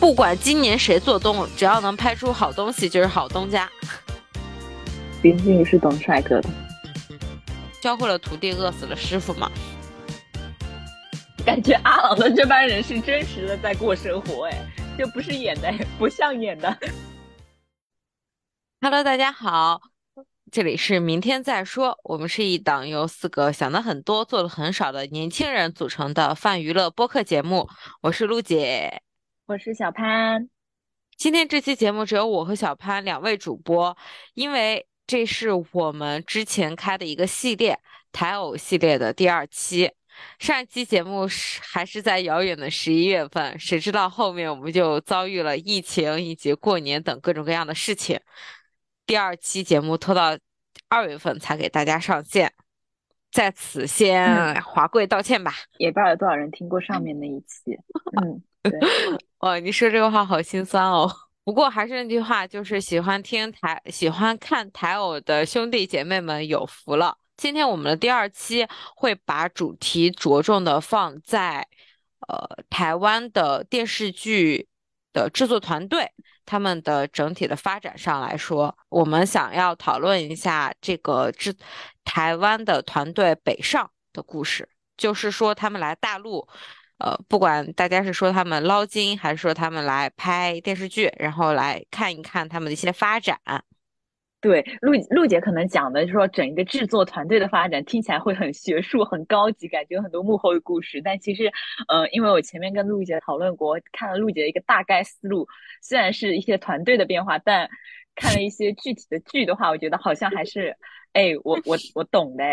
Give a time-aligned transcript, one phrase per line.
[0.00, 3.70] 不管今年谁做东，只要能拍出好东西，就是好东家。
[5.22, 6.48] 林静是懂帅哥的，
[7.82, 9.52] 教会了徒弟，饿死了师傅嘛。
[11.44, 14.66] 感觉阿朗的这帮人是真实的在过生活，哎，
[14.96, 16.74] 这不是演的，不像演的。
[18.80, 19.82] Hello，大家好，
[20.50, 22.00] 这里是明天再说。
[22.04, 27.68] 我们是一档由四个想的很多、做的很少的年轻人组成的泛娱乐播客节目。
[28.00, 29.02] 我是陆姐。
[29.50, 30.48] 我是小潘，
[31.16, 33.96] 今天这期节目只有我和小潘两位主播，
[34.34, 37.76] 因为这是我们之前开的一个系列
[38.12, 39.90] 台偶系列的第二期。
[40.38, 48.20] 上一期节目是还是在遥远的十一月份，谁知道后面我们就遭遇了疫情以及过年等各种各样的事情，
[49.04, 50.38] 第二期节目拖到
[50.88, 52.52] 二月份才给大家上线，
[53.32, 55.52] 在此先华贵道歉吧。
[55.78, 57.76] 也不知道有多少人听过上面那一期，
[58.22, 58.40] 嗯。
[59.40, 61.10] 哇，你说这个话好心酸哦。
[61.44, 67.16] 不过还是那句话，就是喜欢听台、喜欢看台偶的兄弟姐妹们有福了。
[67.36, 71.66] 今天我们的第二期会把主题着重的放在，
[72.28, 74.68] 呃，台湾的电视剧
[75.12, 76.12] 的制作团队
[76.44, 81.56] 他们的整体的发展上来说，我们想要讨论一下这个制
[82.04, 86.46] 台湾的团队北上的故事，就是说他们来大陆。
[87.00, 93.38] 呃，不管大家是说他们捞金，还是说他们来拍电视剧，然后来看一看他们的一些发展。
[94.40, 101.02] 对，陆陆姐可能讲的就是说整一个制作团队的发展，听起来会很学术、很高级，感觉很多幕后的故事。
[101.04, 101.50] 但其实，
[101.88, 105.46] 呃，因为我前面跟陆姐讨论过，看了陆姐的一个大概思路，
[105.82, 107.68] 虽然是一些团队的变化，但
[108.14, 110.76] 看了一些具体的剧的话，我觉得好像还是。
[111.12, 112.44] 哎，我我 我懂的，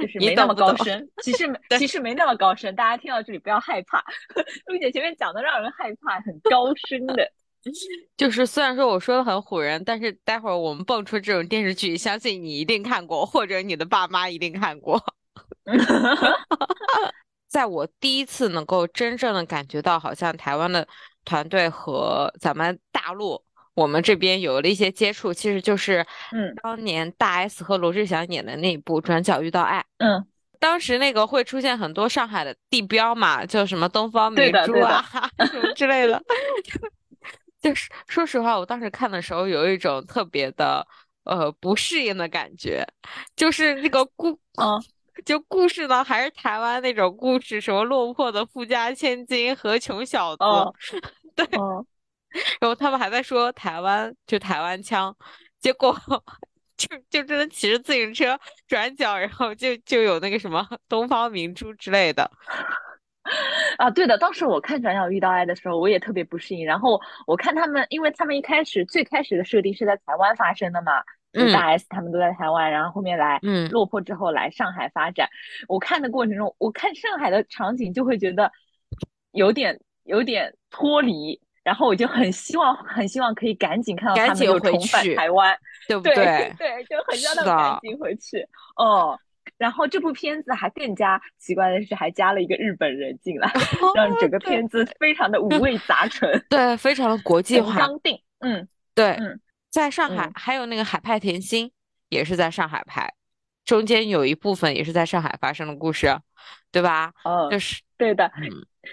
[0.00, 1.08] 就是没那么高深。
[1.22, 1.48] 其实
[1.78, 4.04] 其实没那么高深，大家听到这里不要害怕。
[4.66, 7.30] 陆姐前面讲的让人害怕，很高深的。
[8.16, 15.02] 就是虽然说我说的很唬人，但是待会儿我们蹦出这种电视剧，相信你一定看过，或者你的爸妈一定看过。
[17.48, 20.86] 在我第一次能够真正的感觉到，好像台湾的
[21.24, 23.42] 团队和咱们大陆。
[23.78, 30.26] 我们这边有了一些接触，其实就是，嗯，当年大 S 和罗志祥演的那部《转角遇到爱》，嗯，
[30.58, 35.00] 当时那个会出现很多上海的地标嘛，就什么东方明珠啊
[35.52, 36.20] 什么之类的，
[37.62, 40.84] 就是说实话，我当时看的时候有一种特别的
[41.22, 42.84] 呃不适应的感觉，
[43.36, 44.82] 就是那个故，嗯，
[45.24, 50.42] 就故事呢还是台湾那种故事，什么落魄的富家千金和穷小子，
[51.36, 51.46] 对。
[52.60, 55.16] 然后他们还在说台湾就台湾腔，
[55.60, 55.96] 结果
[56.76, 62.30] 就就真的骑着自行车转角，然后就就有那个什么东方明珠之类的。
[63.76, 66.64] 啊，对的，当时我看《转角遇到爱》的时候，我也特别不适应。
[66.64, 71.02] 然后我看他们，因为他们一开始最开始的设定是在台湾发生的嘛，
[71.52, 75.28] 大 S 他们都在台湾，然后后面来嗯落魄之后来上海发展。
[75.68, 78.50] 我看的过程中，我看上海的场景就会觉得
[79.32, 81.38] 有点有点脱离。
[81.68, 85.54] 然后我就很希望，很希望可以赶紧看到他们又重返台湾，
[85.86, 86.14] 对 不对？
[86.56, 88.42] 对，就很让他们赶紧回去。
[88.76, 89.20] 哦，
[89.58, 93.52] 然后这部片子还更加奇怪的是，还加了一个日本人进来，
[93.94, 96.42] 让整个片子非常的五味杂陈。
[96.48, 97.76] 对，非常的国际化。
[97.76, 98.18] 刚定。
[98.38, 99.10] 嗯，对。
[99.20, 101.70] 嗯，在上海还有那个海派甜心，
[102.08, 103.12] 也是在上海拍，
[103.66, 106.18] 中间有一部分也是在上海发生的故事，
[106.72, 107.12] 对吧？
[107.24, 108.32] 哦，就是对的。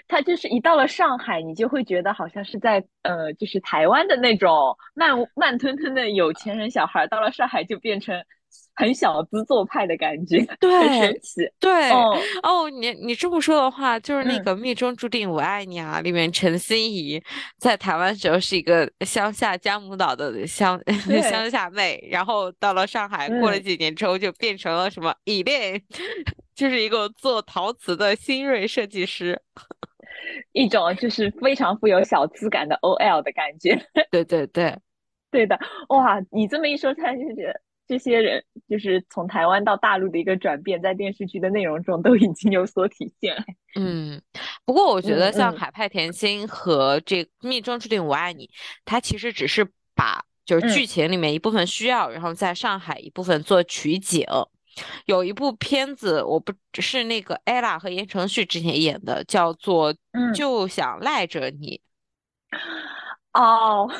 [0.08, 8.14] 他就是一到了上海，你就会觉得好像是在呃，就是台湾的那种慢慢吞吞的有钱人小孩，到了上海就变成
[8.74, 11.40] 很小资做派的感觉， 对，很神奇。
[11.58, 11.90] 对，
[12.42, 17.22] 哦，你你这么说的话，就是那个《命中注定我爱你》啊，里面陈心怡
[17.58, 20.80] 在台湾时候是一个乡下江母岛的乡
[21.22, 25.82] 乡下妹，然后到了上海，过了几年之后就变成了什么以恋。
[26.56, 29.38] 就是一个做陶瓷的新锐设计师，
[30.52, 33.78] 一种就是非常富有小资感的 OL 的感觉。
[34.10, 34.76] 对对对，
[35.30, 35.58] 对的。
[35.88, 43.36] 哇，你这么一说，突然就觉得这些人就是从台湾到大陆的一个转变，在电视剧的内容中都已经有所体现。
[43.78, 44.20] 嗯，
[44.64, 48.46] 不过我觉得像《海派甜心》和这《命中注定我爱你》，
[48.84, 49.64] 它其实只是
[49.94, 54.26] 把就是剧情里面一部分需要，然后在上海一部分做取景。
[55.06, 59.92] 有一部片子，我不是那个 ella 和言承旭之前演的，叫做
[60.34, 61.80] 《就想赖着你》。
[63.32, 63.90] 哦，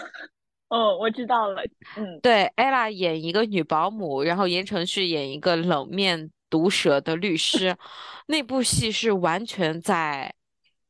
[0.68, 1.62] 哦，我知道了。
[1.96, 7.76] 嗯，对，ella 演一个女保姆，然后言承旭演一个冷面毒舌的律师。
[8.26, 10.34] 那部戏是完全在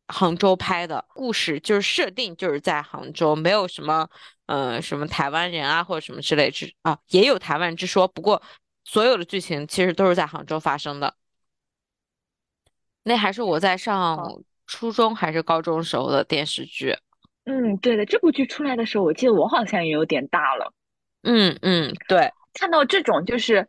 [0.08, 4.08] 杭州拍的故事，就是设定就是在杭州，没有什么
[4.46, 8.40] 呃什么台湾人啊或者什么之类之啊，也有台湾之说，不过
[8.86, 11.14] 所有的剧情其实都是在杭州发生的。
[13.02, 16.96] 那还是我在上，初中还是高中时候的电视剧。
[17.44, 20.72] 嗯，对的，这部剧出来的时候，我记得我好像也有点大了。
[21.22, 23.68] 嗯嗯，对，看到这种就是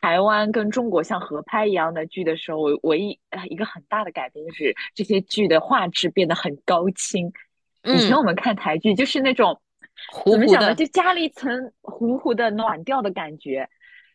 [0.00, 7.32] 台湾跟中国像合拍一样的剧的时候，我唯一呃一个很大的改变就是这些剧的画质变得很高清。
[7.84, 9.60] 以前嗯，我们看台剧就是那种
[10.24, 13.68] 怎么讲呢，就加了一层糊糊的暖调的感觉，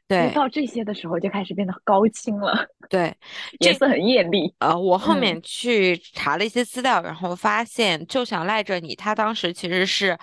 [0.07, 3.15] 对到这些的时候就开始变得高清了， 对，
[3.59, 4.53] 这颜色很艳丽。
[4.59, 10.17] 呃，我后嗯面去查了一些资料，然后发现《就想赖着你》，他当时其实是，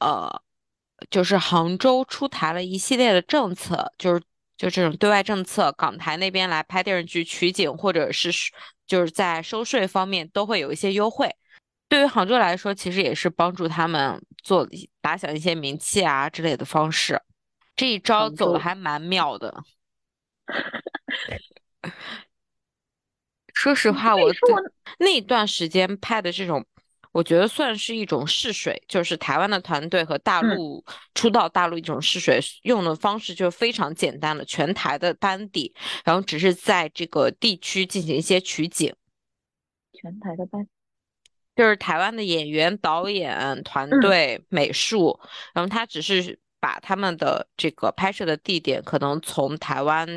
[0.00, 0.28] 呃，
[1.08, 4.20] 就是杭州出台了一系列的政策，就是
[4.56, 8.30] 就这种对外政策，港台那边来拍电视剧取景或者是
[8.86, 11.34] 就是在收税方面都会有一些优惠。
[11.88, 14.68] 对于杭州来说，其实也是帮助他们做
[15.00, 17.20] 打响一些名气啊之类的方式。
[17.76, 19.62] 这一招，走的还蛮妙的。
[23.54, 24.32] 说实话，我
[24.98, 26.64] 那段时间拍的这种，
[27.12, 30.84] 我觉得算是一种试水，就是台湾的团队和大嗯，陆
[31.14, 35.74] 出道大陆一种试水，用的方式就非常简单了全台的班底，
[36.04, 38.94] 然后只是在这个地区进行一些取景，
[39.92, 40.68] 全台的班，
[41.54, 45.18] 就是台湾的演员、导演团嗯，队、美术，
[45.54, 50.08] 然后他只是把他们的这个拍摄的地点可能从台湾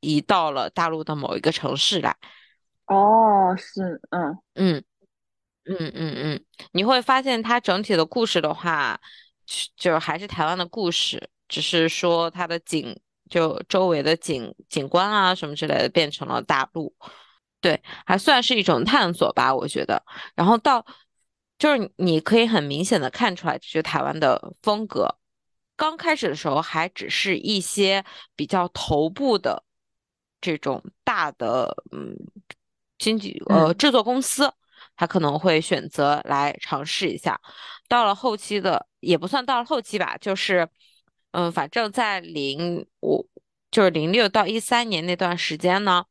[0.00, 2.16] 移到了大陆的某一个城市来。
[2.86, 4.84] 哦，是，嗯嗯。
[5.70, 8.98] 嗯嗯嗯，你会发现它整体的故事的话，
[9.44, 12.98] 是就还是台湾的故事，只是说它的景，
[13.28, 16.96] 就周围的景景观啊什么之类的变成了大陆，
[17.60, 20.02] 对，还算是一种探索吧，我觉得。
[20.34, 20.86] 然后到，
[21.58, 25.18] 就是你可以很明显的看出来，这是台湾的风格。
[25.78, 28.04] 刚开始的时候还只是一些
[28.34, 29.62] 比较头部的
[30.40, 32.14] 这种大的嗯
[32.98, 34.52] 经济呃嗯制作公司，
[34.96, 37.40] 他可能会选择来尝试一下。
[37.86, 40.68] 到了后期的也不算到了后期吧，就是
[41.30, 43.28] 嗯反正在零五
[43.70, 46.04] 就是零六到一三年那段时间呢。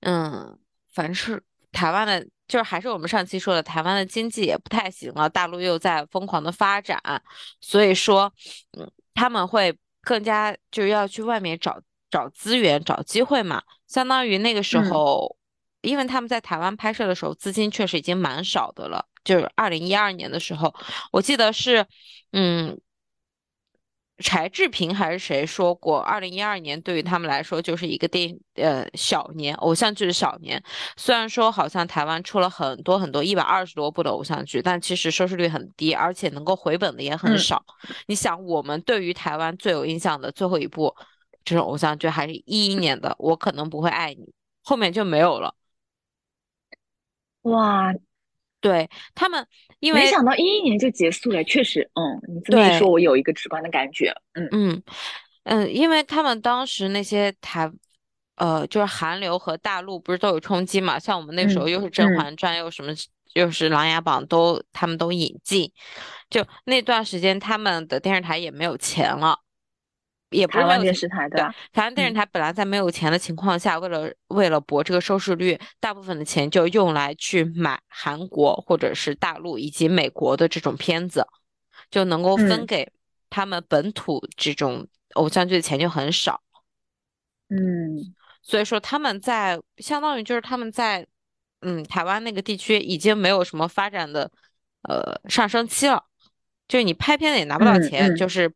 [0.00, 0.58] 嗯，
[0.92, 7.00] 反正是台湾的，就是还是我们上期说的，台湾的经济也不太行了，大陆又在疯狂的发展，
[7.60, 8.32] 所以说，
[8.78, 11.80] 嗯，他们会更加就是要去外面找
[12.10, 14.90] 找资源、找机会嘛，相当于那个时嗯。
[14.90, 15.36] 候，
[15.82, 20.74] 因为他们在台湾拍摄的时候，资金确实已经蛮少的了，就是二零一二年的时候，
[21.12, 21.86] 我记得是，
[22.32, 22.78] 嗯。
[24.20, 30.62] 柴智屏还是谁说过，二零一二年对于他们来说就是一个电影呃小年，偶像剧的小年。
[30.96, 37.64] 虽然说好像台湾出了很多很多一百二十多部的偶像剧，但其实收视率很低，而且能够回本的也很嗯，少。
[38.06, 40.94] 你想，我们对于台湾最有印象的最后一部
[41.44, 44.24] 这种偶像剧还是一一年的《我可能不会爱你》，
[44.62, 45.54] 后面就没有了。
[47.42, 47.90] 哇，
[48.60, 49.46] 对，他们，
[49.78, 54.48] 因为没想到一一年就结束了，确实，嗯，你这么一说，我有一个直观的感觉，嗯。
[54.52, 54.82] 嗯
[55.44, 57.70] 嗯，因为他们当时那些台，
[58.36, 60.98] 呃，就是韩流和大陆不是都有冲击嘛？
[60.98, 62.36] 像我们那时候嗯又是《甄嗯嬛。
[62.36, 62.92] 传》，又什么，
[63.32, 65.72] 又是《琅琊榜》，都他们都引进，
[66.28, 69.38] 就那段时间他们的电视台也没有钱了，
[70.30, 71.40] 也不是台湾电视台对？
[71.72, 81.26] 台湾电视嗯台本来在没有钱的情况下，为了为了博这个收视率，大部分的钱就用来去买韩国或者是大陆以及美国的这种片子。
[81.90, 82.92] 就能够分嗯给
[83.30, 86.40] 他们本土这种偶像剧的钱就很少，
[87.48, 91.04] 嗯所以说他们在相当于就是他们在
[91.62, 94.30] 嗯台湾那个地区已经没有什么发展的
[94.82, 96.04] 呃上升期了，
[96.68, 98.52] 就是你拍片子也拿不到钱，就是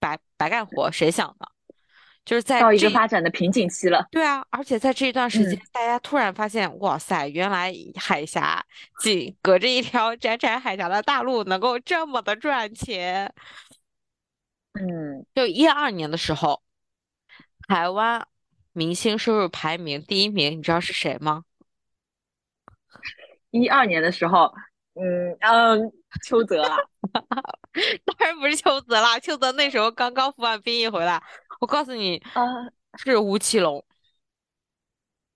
[0.00, 1.48] 白白干活，谁想的？
[2.22, 8.64] 就是在到一个发展的瓶颈期了，对啊，而且在这一段时间，嗯大家突然发现，哇塞，原来海峡
[9.00, 13.32] 仅隔着一条窄窄海峡的大陆能够这么的赚钱。
[14.74, 16.62] 嗯，就一二年的时候，
[17.66, 18.28] 台湾
[18.72, 21.44] 明星收入排名第一名，你知道是谁吗？
[23.50, 24.54] 一二年的时候，
[24.94, 25.92] 嗯嗯，
[26.26, 26.76] 邱泽啊，
[28.04, 31.22] 当然不是邱泽啦，邱泽那时候刚刚服完兵役回来。
[31.60, 32.44] 我告诉你，呃，
[32.98, 33.84] 是吴奇隆。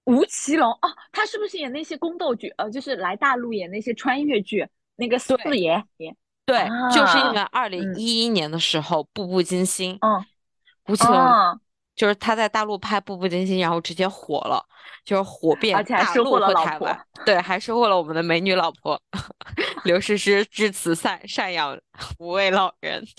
[0.04, 2.49] 吴奇隆哦，他是不是演那些宫斗剧？
[2.57, 4.66] 呃，就是来大陆演那些穿越剧，
[4.97, 6.14] 那个四爷爷
[6.47, 6.59] 对，
[6.93, 10.26] 就是因啊，为二零嗯一一年的时候，《步步惊心》，嗯
[10.88, 11.59] 吴奇隆哦
[11.95, 14.65] 就是他在大陆拍《步步惊心》，然后直接火了，
[15.05, 17.07] 就是火遍大陆和台湾。
[17.25, 19.01] 对，还收获了我们的美女老婆
[19.85, 21.79] 刘诗诗，至此赡赡养
[22.19, 23.05] 五位老人。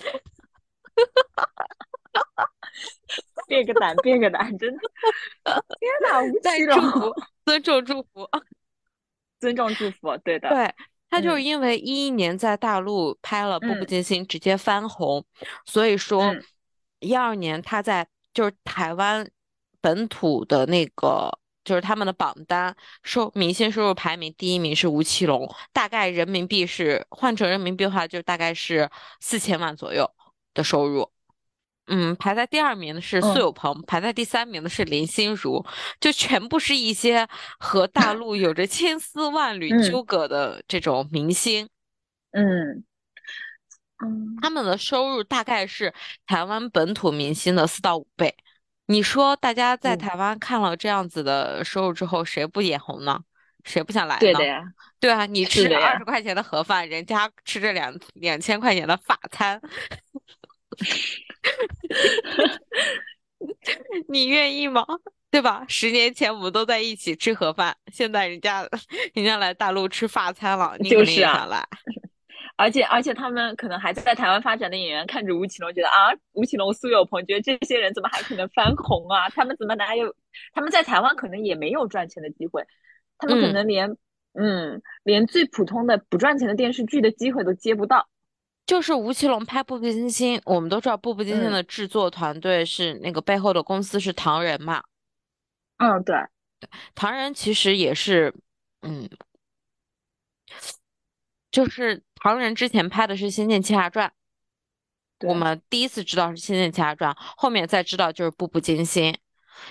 [3.46, 4.80] 变个胆，变个胆，真的！
[5.44, 7.14] 天哪，吴 再奇隆，祝福，
[7.44, 8.28] 尊重祝福。
[9.38, 10.74] 尊重祝福，对的，对，
[11.10, 15.24] 他就是嗯因为一一年在大陆拍了《步步嗯惊心》，直接翻红，
[15.64, 16.42] 所以说嗯
[17.00, 19.26] 一二年他在就是台湾
[19.80, 21.30] 本土的那个
[21.64, 28.90] 就是他们的榜单收明星收入排名第一名是吴奇隆，大概人民币是换成人民币的话，就大概是
[29.20, 30.10] 四千万左右
[30.52, 31.10] 的收入。
[31.86, 33.38] 嗯，排在第二名的是苏嗯。
[33.38, 35.64] 有朋，排在第三名的是林心如，
[35.98, 37.26] 就全部是一些
[37.58, 39.82] 和大陆有着千丝万缕嗯。
[39.90, 41.68] 纠葛的这种明星，
[42.32, 42.84] 嗯
[44.04, 45.92] 嗯，他们的收入大概是
[46.26, 48.34] 台湾本土明星的四到五倍。
[48.86, 53.20] 你说大家在嗯台湾看了这样子的收入之后，谁不眼红呢？
[53.64, 54.46] 谁不想来呢对的？
[54.46, 54.62] 呀，
[55.00, 59.60] 对啊，你吃着二十块钱的盒饭，人家吃着两两千块钱的法餐，
[64.08, 64.86] 你愿意吗？
[65.32, 65.64] 对吧？
[65.66, 68.62] 十年前我们都在一起吃盒饭，现在人家
[69.14, 71.66] 人家来大陆吃法餐了，你肯定就是啊也想来。
[72.56, 79.28] 而且而且他们可能还在台湾发展的演员看着吴奇隆，觉得啊，吴奇隆、苏有朋，觉得这些人怎么还可能翻红啊？
[79.30, 80.14] 他们怎么哪有？
[80.52, 82.66] 他们在台湾可能也没有赚钱的机会，
[83.18, 83.96] 他们可嗯能连
[84.34, 88.08] 嗯连最普通的不赚钱的电视剧的机会都接不到。
[88.66, 94.82] 就是吴奇隆拍《步步惊心》，我们都知道《步步惊心》嗯的制作团队是那个背后的公司是唐人嘛，
[95.76, 96.16] 嗯，对，
[96.94, 98.34] 唐人其实也是，
[98.82, 99.08] 嗯，
[101.56, 104.12] 就是唐人之前拍的是《仙剑奇侠传》，
[105.26, 109.10] 我们第一次知道是《仙剑奇侠传》，后面再知道就是《步步惊心》。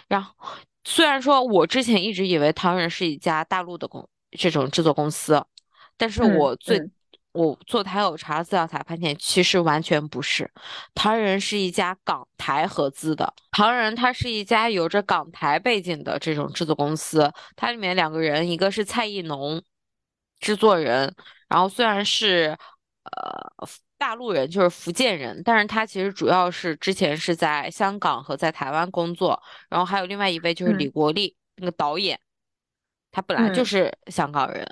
[0.07, 0.33] 然后
[0.83, 5.45] 虽然说我之前一直以为唐人是一家大陆的公这种制作公司，
[5.95, 6.91] 但是嗯我最、嗯
[7.33, 10.49] 我做台有查资料才发现，其实完全不是。
[10.95, 19.61] 唐人是一家港台合资的，唐人它是一家有着港台背景的这种制作公司，它里面两个人，一个是蔡艺农，
[20.39, 21.13] 制作人，
[21.47, 22.57] 然后虽然是
[23.03, 32.19] 呃大陆人，就是福建人，但是他其实主要是之前是在香港和在台湾工作，然后还有另外一位就是李嗯国立，那个导演，
[33.11, 34.67] 他本来就嗯是香港人。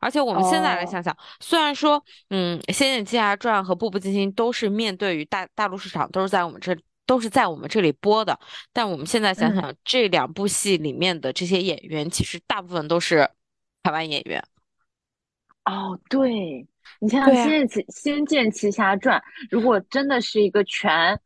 [0.00, 8.36] 而且我们现在来哦想想，虽然说，嗯，《仙剑奇侠传》和《步步惊心》都是面对于大大陆市场，都是在我们这都是在我们这里播的，
[8.72, 13.30] 但我们现在想嗯想，这两部戏里面的这些演员，其实大部分都是
[13.84, 14.44] 台湾演员。
[15.70, 16.66] 哦，对，
[16.98, 21.20] 你想想仙剑奇仙剑奇侠传》，如果真的是一个全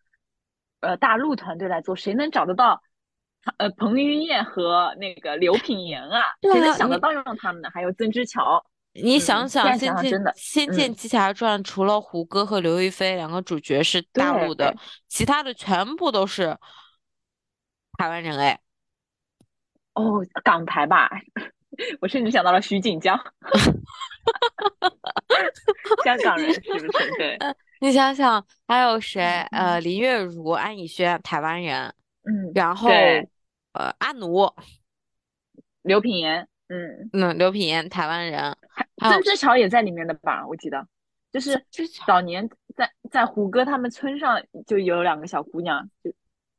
[0.81, 2.83] 呃大陆团队来做，谁能找得到
[3.57, 6.23] 呃彭于晏和那个刘品言啊？
[6.43, 7.71] 对谁能想得到用他们呢？
[7.73, 14.77] 还有曾之乔，你嗯想想，仙剑仙剑嗯奇侠传》除了胡歌和刘亦菲两个主角是大陆的，
[15.09, 16.59] 其他的全部都是
[17.97, 18.61] 台湾人哎。
[19.95, 21.09] 哦，港台吧，
[22.00, 23.16] 我甚至想到了徐锦江，
[26.04, 26.88] 香港人是不是？
[27.19, 27.38] 对，
[27.81, 29.23] 你想想，还有谁？
[29.50, 31.93] 嗯呃，林月如、安以轩，台湾人，
[32.25, 32.88] 嗯，然后，
[33.73, 34.50] 呃，阿奴，
[35.83, 38.57] 刘品言，嗯，嗯，刘品言，台湾人，
[38.99, 40.47] 还有曾之乔也在里面的吧？
[40.47, 40.87] 我记得，
[41.33, 41.61] 就是
[42.07, 46.12] 早年在在胡歌他们村上就有两个小姑娘，就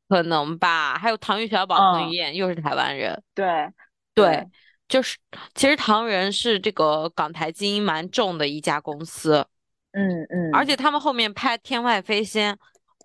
[0.08, 3.24] 可能吧，还有唐钰小宝、彭嗯于晏，又是台湾人。
[3.34, 3.68] 对
[4.14, 4.48] 对，
[4.88, 5.18] 就是
[5.54, 9.46] 其实唐人是这个港台基因蛮重的一家公司，
[9.92, 10.76] 嗯嗯，而且。
[10.76, 12.54] 他们后面拍《天外飞仙》，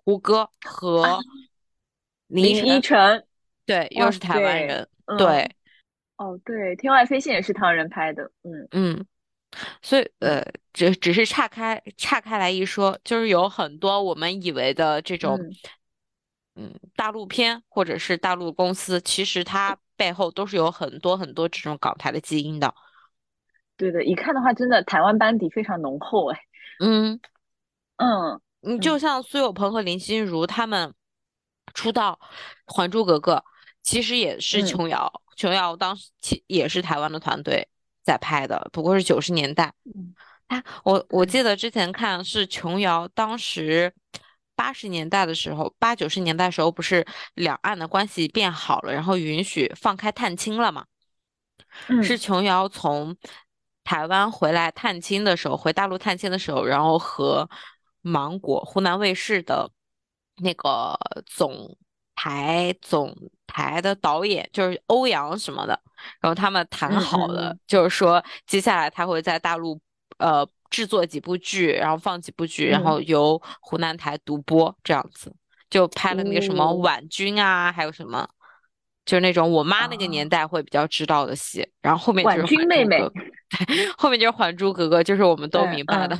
[0.05, 1.19] 胡歌和
[2.27, 3.25] 林依晨，
[3.65, 5.51] 对，又是台湾人，嗯对，
[6.17, 8.67] 哦对，《天外飞仙》也是唐人拍的，嗯。
[8.71, 9.05] 嗯，
[9.81, 15.39] 所以呃，只只是岔开岔开来一说，就是有很多我们以为的这种，
[16.61, 22.73] 嗯，大陆片或者是大陆公司，其实它背后都是有很多很多这种港台的基因的，
[23.77, 26.39] 对的，一看的话，真的台湾班底非常浓厚，哎，
[26.79, 27.19] 嗯。
[27.97, 28.97] 嗯你就。
[28.97, 30.93] 像苏有朋和林心如他们
[31.73, 32.19] 出道
[32.73, 33.35] 《还珠格格》，
[33.83, 34.65] 其实也是嗯。
[34.65, 37.67] 琼瑶，琼瑶当时其也是台湾的团队
[38.03, 39.73] 在拍的，不过是九十年代。
[39.85, 40.15] 嗯。
[40.47, 41.27] 他我我嗯。
[41.27, 43.93] 记得之前看是琼瑶当时
[44.61, 47.03] 八十年代的时候，八九十年代的时候不是
[47.33, 50.85] 两岸的关系变好了，然后允许放开探亲了嘛？
[51.87, 53.17] 嗯是琼瑶从
[53.83, 57.49] 台湾回来探亲的时候，回大陆探亲的时候，然后和
[58.01, 59.67] 芒果湖南卫视的
[60.43, 61.75] 那个总
[62.13, 65.81] 台总台的导演，就是欧阳什么的，
[66.19, 69.81] 然后他们谈好了，就是说接下来他会在大陆
[70.19, 75.31] 呃制作几部剧，然后放几部剧，然后由湖南台独播这样子，
[75.69, 78.27] 就拍了那个什么婉君啊，还有什么，
[79.05, 82.99] 就是那种我妈那个年代会比较知道的戏，然后后面就是婉君妹妹，
[83.97, 86.17] 后面就是《还珠格格》，就是我们都明白的。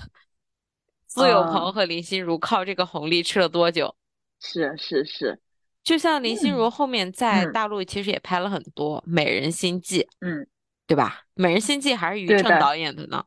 [1.08, 3.96] 苏有朋和林心如靠这个红利吃了多久？
[4.39, 5.39] 是是是，
[5.84, 10.48] 就像林心如后面在大陆其实也拍了很多《美人心计》，嗯，
[10.88, 11.20] 对吧？
[11.34, 13.24] 《美人心计》还是于正导演的呢。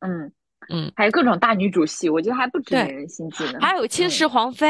[0.00, 0.30] 嗯
[0.68, 3.58] 嗯，还有各种大女主戏，我觉得还不止《美人心计》呢。
[3.60, 4.66] 还有《倾世皇妃》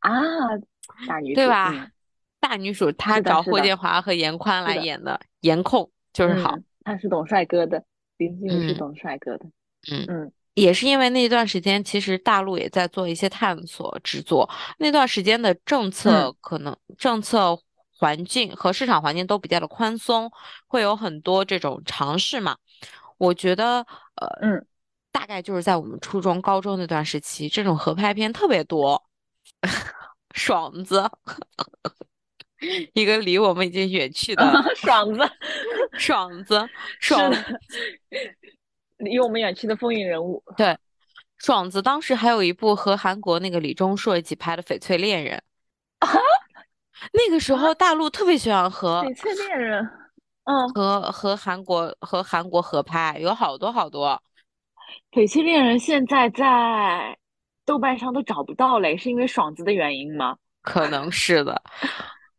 [0.00, 0.12] 啊，
[1.06, 1.88] 大女主对吧？
[2.40, 6.56] 大女主她找霍建华和严宽来演的，颜控就是好。
[6.84, 7.82] 她是懂帅哥的，
[8.18, 9.46] 林心如是懂帅哥的。
[9.90, 10.32] 嗯嗯。
[10.54, 14.48] 也是因为那段时间，其实大陆也在做一些探索制作。
[14.78, 17.58] 那段时间的政策可能政策
[17.98, 20.30] 环境和市场环境都比较的宽松，
[20.66, 22.56] 会有很多这种尝试嘛。
[23.18, 24.66] 我觉得，呃，嗯，
[25.10, 29.02] 大概就是在我们初中、高中那段时期，这种合拍片特别多。
[30.34, 31.10] 爽子，
[32.92, 34.44] 一个离我们已经远去的
[34.76, 35.20] 爽子，
[35.98, 36.68] 爽子，
[37.00, 37.32] 爽。
[38.98, 40.76] 离我们远去的风云人物，对，
[41.38, 45.42] 爽子当时还有一部和韩国那个李钟硕一起拍的《翡翠恋人》
[46.06, 46.20] 啊，
[47.12, 49.90] 那个时候大陆特别喜欢和翡翠恋人，
[50.46, 54.20] 嗯，和和韩国和韩国合拍，有好多好多。
[55.12, 57.16] 翡翠恋人现在在
[57.64, 60.36] 豆瓣上都找不到嘞，是因为爽子的原因吗？
[60.62, 61.60] 可能是的。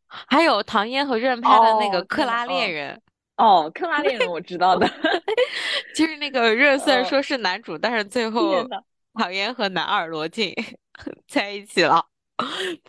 [0.07, 2.95] 还有唐嫣和任拍的那个《克拉恋人》。
[3.43, 4.87] 哦，克拉恋人我知道的，
[5.95, 8.65] 就是那个任虽然说是男主，但是最后
[9.13, 10.51] 唐嫣和男二罗晋
[11.27, 12.03] 在一起了。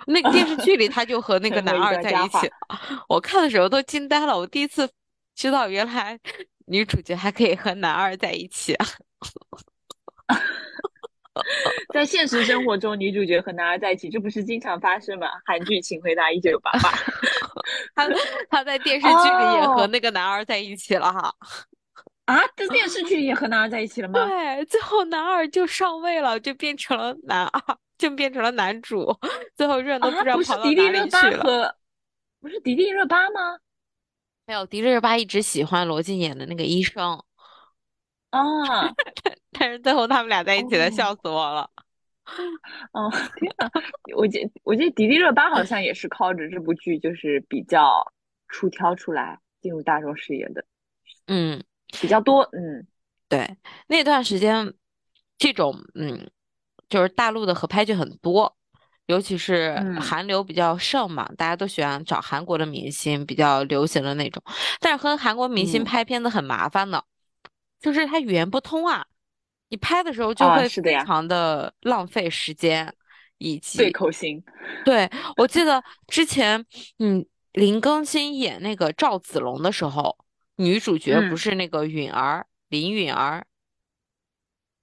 [0.06, 2.50] 那个电视剧里他就和那个男二在一起，
[3.08, 4.38] 我看的时候都惊呆了。
[4.38, 4.88] 我第一次
[5.38, 6.18] 知道原来
[6.66, 8.86] 女主角还可以和男二在一起啊。
[11.94, 15.28] 在现实生活中，女主角和男二在一起，这不是经常发生吗？
[15.46, 16.90] 韩剧《请回答一九八八》，
[17.94, 18.08] 他
[18.50, 21.32] 他在电视剧里也和那个男二在一起了哈。
[22.24, 24.26] 啊，这电视剧里也和男二在一起了吗？
[24.26, 27.62] 对，最后男二就上位了，就变成了男二，
[27.96, 29.16] 就变成了男主。
[29.54, 31.76] 最后热都不知道跑到哪里去了。
[32.40, 33.56] 不是迪丽热巴吗？
[34.48, 37.22] 没有，迪丽热巴一直喜欢罗晋演的那个医生。
[38.30, 38.40] 啊！
[39.52, 41.70] 但是最后他们俩在一起了，笑死我了。
[42.92, 43.10] 哦，
[44.16, 48.10] 我记我记得迪丽热巴好像也是靠着这部剧，就是比较
[48.48, 50.64] 出挑出来进入大众视野的。
[51.26, 51.62] 嗯，
[52.00, 52.40] 比较多。
[52.52, 52.86] 嗯，
[53.28, 54.72] 对，那段时间
[55.36, 56.30] 这种嗯，
[56.88, 58.56] 就是大陆的合拍剧很多，
[59.08, 64.42] 尤其是韩流比较盛嘛，大家都喜欢找韩国的明星，比较流行的那种。
[64.80, 67.02] 但是和韩国明星拍片子很麻烦的。
[67.80, 69.06] 就是他语言不通啊，
[69.68, 72.92] 你拍的时候就会非常的浪费时间，
[73.38, 74.42] 以及对口型。
[74.84, 76.66] 对我记得之前，
[76.98, 80.18] 嗯，林更新演那个赵子龙的时候，
[80.56, 83.46] 女主角不是那个允儿林允儿，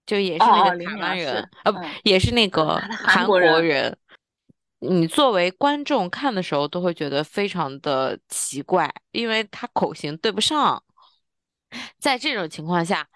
[0.06, 3.96] 就也是那个台湾人，呃，不，也是那个韩国人。
[4.80, 10.82] 你作为观众看的时候，都会觉得非常的奇怪，因为他口型对不上。
[12.00, 13.08] 在这种情况下，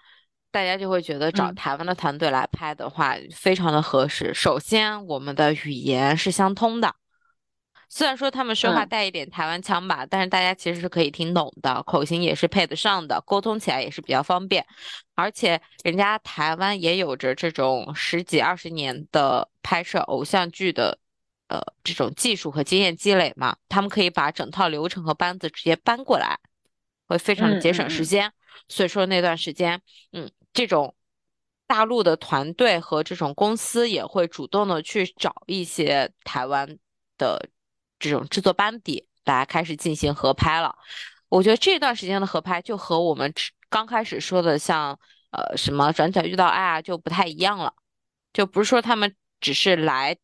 [0.50, 4.34] 大家就会觉得找台湾的团队来拍的话，非常的合适。
[4.34, 6.94] 首先，我们的语言是相通的，
[7.88, 14.66] 虽然说他们说话带一点台湾腔吧，但是大家其实是可以听懂的，口型也是配得上的，沟通起来也是比较方便。
[15.14, 20.98] 而且，人家台湾也有着这种十几二十年的拍摄偶像剧的，
[21.50, 26.38] 呃，这种技术和经验积累嘛，他们可以把整套流程和班子直接搬过来，
[27.08, 28.32] 会非常的节省时间。
[28.68, 29.82] 所以说那段时间，
[30.12, 30.94] 嗯，这种
[31.66, 36.78] 大陆的团队和这种公司也会主动的去找一些台湾
[37.18, 37.48] 的
[37.98, 40.72] 这种制作班底，大家开始进行合拍了。
[41.28, 43.32] 我觉得这段时间的合拍就和我们
[43.68, 44.96] 刚开始说的像
[45.30, 47.74] 呃什么转角遇到爱啊就不太一样了，
[48.32, 50.16] 就不是说他们只是来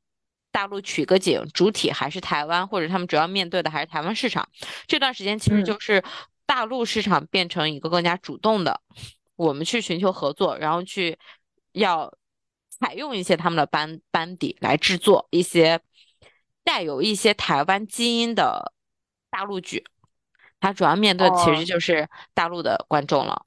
[0.56, 4.48] 大陆取个景，主体还是台湾，或者他们主要面对的还是台湾市场。
[4.86, 6.02] 这段时间其实就是。
[6.48, 8.80] 大陆市场变成一个更加主动的，
[9.34, 11.18] 我们去寻求合作，然后去
[11.72, 12.14] 要
[12.70, 15.80] 采用一些他们的班班底来制作一些
[16.62, 18.72] 带有一些台湾基因的
[19.28, 19.84] 大陆剧。
[20.60, 23.44] 它主要面对其实就是大陆的观众了。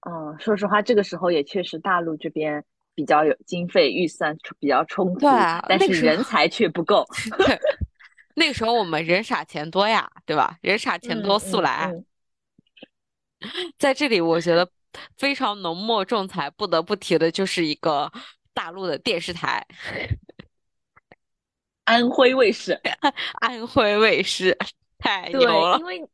[0.00, 2.64] 嗯，说实话，这个时候也确实大陆这边
[3.00, 7.02] 比较有经费预算比较充足，对啊但是人才却不够。
[8.36, 10.58] 那个时候我们人傻钱多呀，对吧？
[10.60, 11.90] 人傻钱多速来。
[13.78, 14.70] 在这里，我觉得
[15.16, 18.12] 非常浓墨重彩，不得不提的就是一个
[18.52, 19.66] 大陆的电视台——
[21.84, 22.78] 安徽卫视。
[23.40, 24.54] 安徽卫视
[24.98, 26.06] 太牛了，因为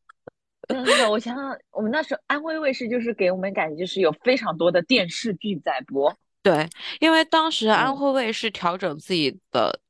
[0.68, 6.16] 真的，我想想，我们那时候安徽卫视就是给我们感觉就是有非常多的电视剧在播。
[6.46, 6.68] 对，
[7.00, 9.80] 因为当时安徽卫视调整自己的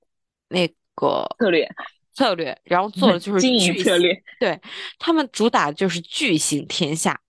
[0.48, 1.68] 那个策略。
[2.14, 4.18] 策略，然后做的 就是经营策略。
[4.40, 4.58] 对
[4.98, 7.20] 他们主打的就是巨星天下，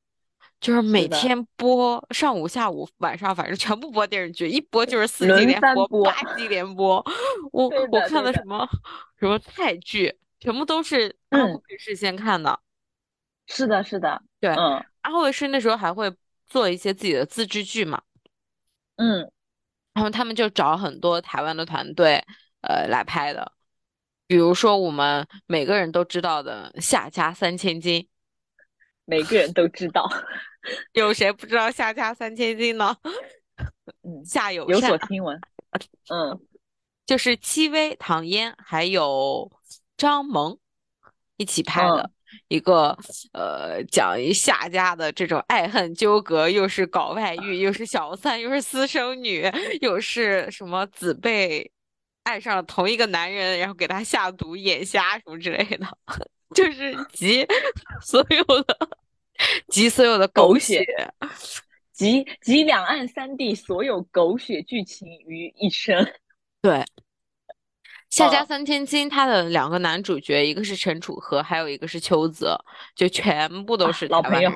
[0.62, 7.06] 就是每天播上午、下午、晚上，反正全部播电视剧，一播就是四集连播、八集连播。
[7.52, 8.66] 我我看的什么
[9.20, 12.58] 什么泰剧，全部都是安徽卫视先看的。
[13.46, 16.10] 是的，是的，对，嗯，安徽卫视那时候还会
[16.46, 18.02] 做一些自己的自制剧嘛，
[18.98, 19.32] 嗯，
[19.94, 22.24] 然后他们就找很多台湾的团队，
[22.62, 23.52] 呃，来拍的。
[24.28, 28.08] 比如说，我们每个人都知道的夏家三千金，
[29.06, 30.06] 每个人都知道，
[30.94, 32.98] 有谁不知道夏家三千金呢？
[34.04, 35.40] 嗯， 夏有有所听闻，
[36.10, 36.38] 嗯，
[37.08, 39.50] 就是戚薇、唐嫣还有
[39.96, 40.60] 张萌
[41.38, 42.12] 一起拍的
[42.48, 42.98] 一个，
[43.34, 49.50] 呃，讲一夏家的这种爱恨纠葛，又是搞外遇，又是小三，又是私生女，
[49.82, 51.72] 又是什么子辈。
[52.24, 55.88] 爱上了同一个男人，然后给他下毒、眼瞎什么之类的，
[56.54, 57.48] 就是集
[58.04, 58.78] 所有的
[59.70, 60.86] 集所有的狗血，
[61.94, 66.14] 集集两岸三地所有狗血剧情于一身。
[66.62, 66.74] 对，
[68.10, 72.58] 《夏家三千金》它的两个男主角，一个是陈楚河，还有一个是邱泽，
[72.96, 74.52] 就全部都是老朋友。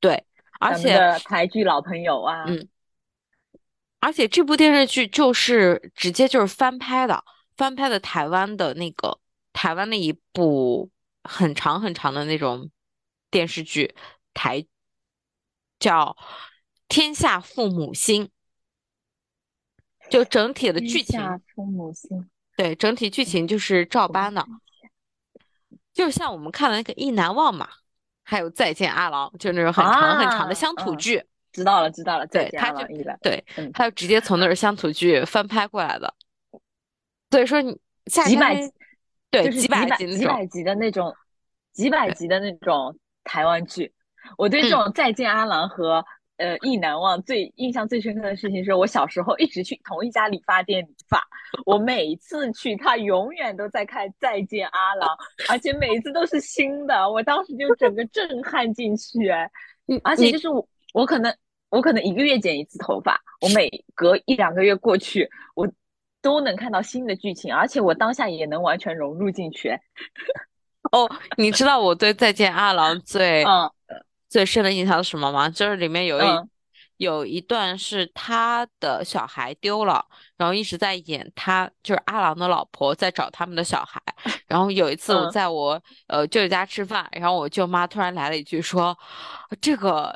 [0.00, 0.24] 对，
[0.60, 2.44] 而且台剧老朋友啊。
[2.46, 2.68] 嗯。
[4.00, 7.24] 而且这部电视剧就是直接就是翻拍的，
[7.56, 9.18] 翻拍的台湾的那个
[9.54, 10.90] 台湾的一部
[11.22, 12.70] 很长很长的那种
[13.30, 13.94] 电视剧，
[14.34, 14.66] 台
[15.78, 16.14] 叫
[16.86, 18.26] 《天下父母心》，
[20.10, 24.46] 就整体的剧情，天下父母心，对，整体剧情就是照搬的，
[25.92, 27.68] 就像我们看的那个《意难忘》嘛，
[28.22, 31.24] 还有《再见阿郎》，就那种很长很长的乡土剧。
[31.52, 32.26] 知道了，知道了。
[32.26, 32.84] 对，他就
[33.22, 36.12] 对，他就直接从那儿乡土剧翻拍过来的。
[37.30, 37.72] 所以说，你
[38.06, 38.56] 几百
[39.30, 41.14] 对几百集几百集的那种，
[41.72, 43.92] 几百集的那种台湾剧。
[44.36, 46.04] 我对这种《再见阿郎》和
[46.36, 51.22] 呃《意难忘》最印象最深刻的事情是我小时候一直去同一家理发店理发，
[51.66, 55.08] 我每次去他永远都在看《再见阿郎》，
[55.52, 59.50] 而且每次都是新的，我当时就整个震撼进去哎，
[60.04, 61.34] 而且就是我我可能。
[61.70, 65.68] 我可能一个月剪一次头发，我每隔一两个月过去，我
[66.22, 69.76] 都能看到新的剧情，而且我当下也能完全融入进去。
[70.92, 73.42] 哦，你知道我对《再见阿郎》最
[74.34, 75.48] 最深的印象是什么吗？
[75.48, 76.24] 就是里面有一
[76.96, 80.04] 有一段是他的小孩丢了，
[80.36, 84.02] 然后一直在演他就是阿郎的老婆在找他们的小孩。
[84.48, 88.98] 然后有一次我在我呃舅舅家吃饭，然后我舅妈突然来了一句说
[89.62, 90.12] ：“这个。”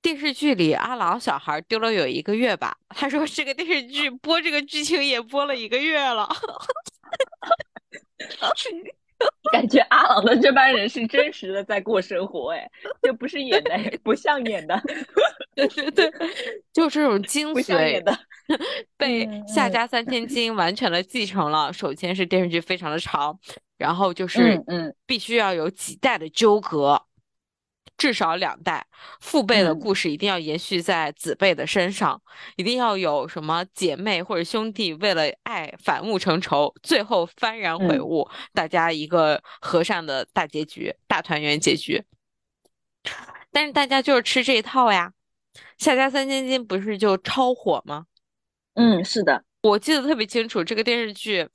[0.00, 6.28] 电视剧里阿郎小孩丢了有一个月吧，他说这个电视剧 播这个剧情也播了一个月了，
[9.52, 12.70] 感觉阿郎的这帮人是真实的在过生活，哎，
[13.02, 14.80] 这不是演的，不像演的，
[15.56, 16.12] 对对对，
[16.72, 18.16] 就这种精髓的
[18.96, 21.72] 被夏家三千金完全的继承了。
[21.72, 23.38] 首先是电视剧非常的长，
[23.76, 27.02] 然后就是嗯，必须要有几代的纠葛。
[27.98, 28.86] 至少两代
[29.20, 32.22] 父辈的故事一定要延续在子辈的身上，
[32.56, 42.04] 一定要有什么姐妹或者兄弟为了爱反目成仇，最后幡然悔悟，大家一个和善的大结局、大团圆结局。
[43.50, 45.12] 但是大家就是吃这一套呀，
[45.78, 48.06] 《夏家三千金》不是就超火吗？
[48.74, 51.48] 嗯，是的，我记得特别清楚，这个电视剧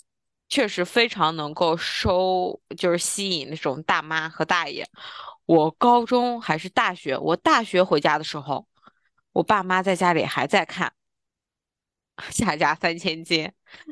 [0.50, 4.86] 确实非常能够收，就是吸引那种大妈和大爷。
[5.46, 8.66] 我高中还是大学，我大学回家的时候，
[9.34, 10.94] 我爸妈在家里还在看
[12.32, 13.46] 《夏家三千金》。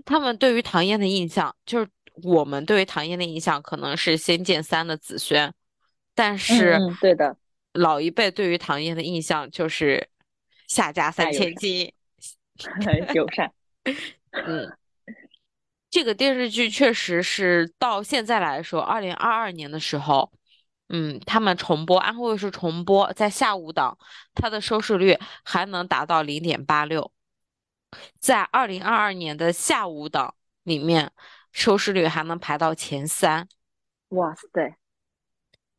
[0.06, 1.90] 他们对于唐嫣的印象，就是
[2.24, 5.54] 我们对于唐嫣的印象可能是《仙剑三》的紫萱，
[6.16, 7.36] 但是对的，
[7.74, 10.08] 老一辈对于唐嫣的印象就是
[10.74, 11.92] 《夏家三千金》，
[13.14, 13.52] 友善。
[14.32, 14.72] 嗯，
[15.90, 20.32] 这个电视剧确实是到现在来说，二零二二年的时候。
[20.94, 23.98] 嗯，他们重播安徽卫视重播，在下午档，
[24.36, 27.12] 它的收视率还能达到零点八六。
[28.20, 31.12] 在二零二二年的下午档里面，
[31.52, 33.48] 收视率还能排到前三。
[34.10, 34.78] 哇塞！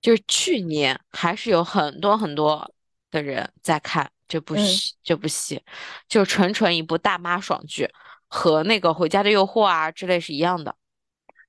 [0.01, 2.75] 就是去年还是有很多很多
[3.11, 5.63] 的人在看这部戏，这部戏
[6.09, 7.89] 就纯纯一部大妈爽剧，
[8.29, 10.75] 和那个《回家的诱惑》啊之类是一样的。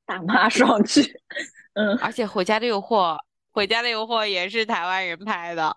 [0.06, 1.02] 大妈爽剧，
[1.74, 3.16] 嗯，而且《回家的诱惑》
[3.54, 5.76] 《回家的诱惑》也是台湾人拍的。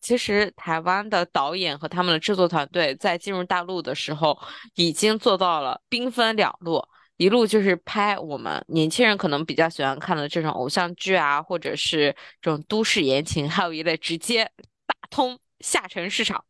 [0.00, 4.38] 其实台湾的导演和他们的制作团队在进入大陆的时候，
[4.76, 6.82] 已经做到了兵分两路。
[7.16, 14.44] 一路就是拍我们年轻人可能比较喜欢看的这种偶像剧啊，或者是这种都市言情，还有一类直接
[14.86, 16.44] 打通下沉市场。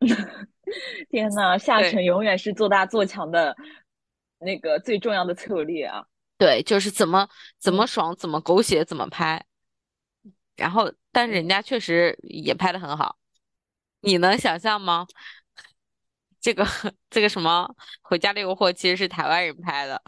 [1.08, 3.56] 天呐，下沉永远是做大做强的
[4.40, 6.04] 那个最重要的策略啊！
[6.44, 7.26] 对，就是怎么
[7.58, 9.42] 怎么爽，怎么狗血，怎么拍。
[10.56, 13.16] 然后，但人家确实也拍的很好，
[14.00, 15.06] 你能想象吗？
[16.42, 16.66] 这个
[17.08, 20.02] 这个什么《回家的诱惑》其实是台湾人拍的，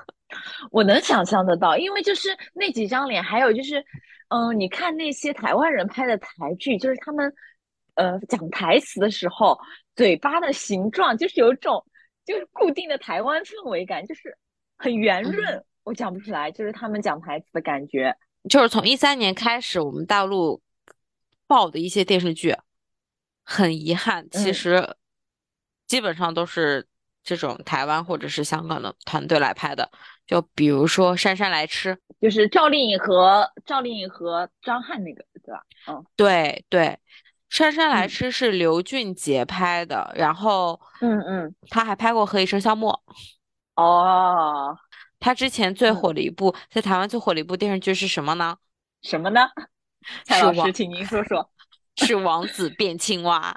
[0.70, 3.82] 我能想象得到，因为就是那几张脸，还有就是，
[4.28, 7.32] 嗯，你看那些台湾人拍的台剧，就是他们，
[7.94, 9.58] 呃，讲台词的时候，
[9.96, 11.82] 嘴巴的形状就是有一种
[12.26, 14.36] 就是固定的台湾氛围感，就是
[14.76, 18.16] 很圆润，我讲不出来，就是他们讲台词的感觉。
[18.48, 20.62] 就是从一三年开始，我们大陆
[21.46, 22.56] 爆的一些电视剧，
[23.42, 24.96] 很遗憾，其实。
[25.86, 26.86] 基本上都是
[27.24, 29.90] 这种台湾或者是香港的团队来拍的，
[30.24, 35.60] 就比如说《姗姗来迟》，就是赵丽颖和赵丽颖和张翰那个，对吧？
[35.88, 36.82] 嗯，对对，
[37.48, 43.02] 《姗姗来迟》是刘俊杰拍的，然后嗯嗯，他还拍过《何以笙箫默》。
[43.74, 44.78] 哦，
[45.20, 48.56] 他之前最火的一部在台湾最火的一部电视剧是什么呢？
[49.02, 49.48] 什么呢？
[50.24, 51.48] 蔡老师，请您说说。
[51.96, 53.54] 是王子变青蛙。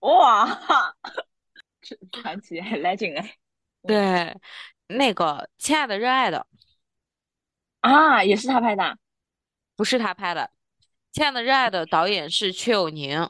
[0.00, 0.46] 哇！
[2.10, 3.36] 传奇，legend 哎，
[3.82, 4.40] 对，
[4.86, 6.46] 那个亲爱的热爱的
[7.80, 8.96] 啊，也是他拍的，
[9.76, 10.50] 不是他拍的。
[11.10, 13.28] 亲爱的热爱的导演是瞿友宁，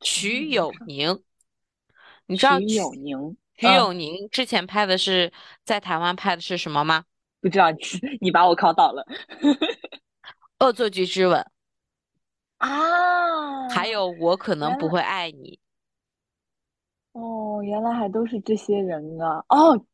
[0.00, 1.24] 瞿友宁，
[2.26, 3.36] 你知道瞿友宁？
[3.56, 5.32] 瞿友宁之前拍的是
[5.64, 7.04] 在台湾拍的是什么吗？
[7.40, 7.66] 不知道，
[8.20, 9.06] 你把我考倒了。
[10.60, 11.46] 恶作剧之吻
[12.58, 15.58] 啊，还有我可能不会爱你。
[17.12, 19.44] 哦，原来还都是这些人啊！
[19.48, 19.84] 哦，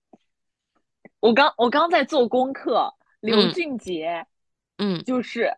[1.21, 4.27] 我刚我刚在做功课，刘俊杰，
[4.79, 5.53] 嗯，就是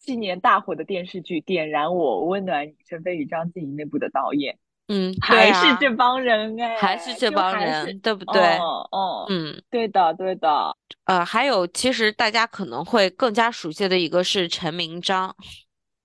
[0.00, 4.58] 去年大火的电视剧《点燃我》温暖你陈飞宇、张婧仪那部的导演，
[4.88, 8.40] 嗯，还是这帮人哎，还是这帮人，对不对？
[8.58, 10.76] 哦哦，嗯，对的对的。
[11.04, 15.34] 呃，还有其实大家可能会更加熟悉的一个是陈明章，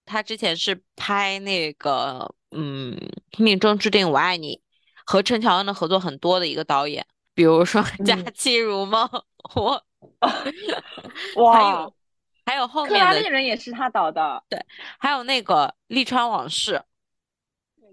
[0.06, 2.96] 他之前是拍那个嗯
[3.44, 4.56] 《命中注定我爱你》。
[5.04, 9.06] 和陈乔恩的合作很多的一个导演，比如说《佳期如梦》，
[9.56, 9.84] 我
[11.44, 11.94] 哇，还有
[12.46, 14.64] 还有后面的那个人也是他导的，对，
[15.00, 16.76] 还有那个《利川往事》，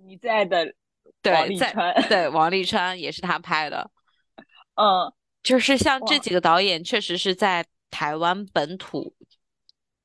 [0.08, 0.72] 你最爱的
[1.20, 1.72] 对，在
[2.08, 3.90] 对王沥川也是他拍的，
[4.74, 9.14] 嗯，就是像这几个导演，确实是在台湾本土。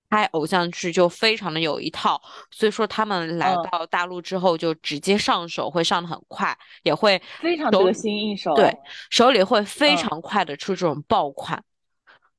[0.10, 8.54] 拍偶像剧就非常的有一套，所以说他们来到大陆之后就直接上手会上的很快，也会非常得心应手。
[8.54, 8.72] 对，
[9.10, 11.64] 手里会非常快的出这种爆款，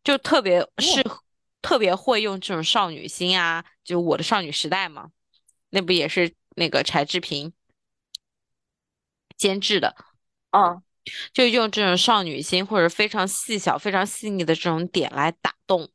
[0.05, 1.19] 就特别适合
[1.61, 5.09] 特别会用这种少女心啊，就我的少女时代嘛，
[5.71, 7.53] 那不也是那个柴智屏
[9.37, 9.97] 监制的，
[10.51, 10.83] 嗯，
[11.33, 15.91] 就用这种少女心或者非常细小、非常细腻的这种点来打动。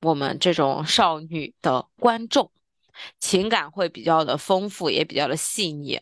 [0.00, 2.52] 我们这种少女的观众，
[3.18, 6.00] 情感会比较的丰富，也比较的细腻。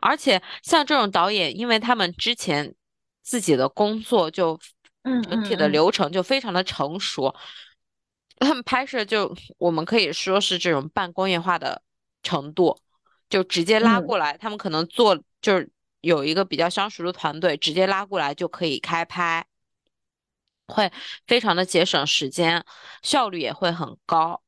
[0.00, 2.74] 而且像这种导演，因为他们之前
[3.22, 4.60] 自己的工作就
[5.02, 7.34] 整体的流程就非常的成熟，
[8.36, 11.82] 他们拍摄就我们可以说是这种半工业化的
[12.22, 12.78] 程度，
[13.28, 19.46] 就直接拉过来，他们可能做就是有一个比较相熟的团队，直接拉过来就可以开拍。
[20.68, 20.90] 会
[21.26, 22.64] 非常的节省时间，
[23.02, 24.40] 效率也会很高。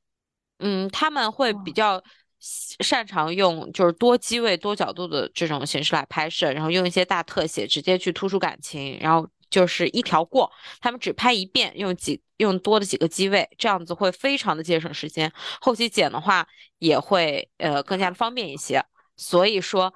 [0.59, 2.03] 嗯，他们会比较
[2.39, 10.51] 擅长用就是多机位、多角度的这种形式来拍摄，然后用一些大特写直接去突出感情，然后就是一条过。
[10.81, 15.33] 他们只拍一遍，用几用多的几个机位，这样子会非常的节省时间。
[15.61, 18.85] 后期剪的话也会呃更加的方便一些。
[19.17, 19.95] 所以说，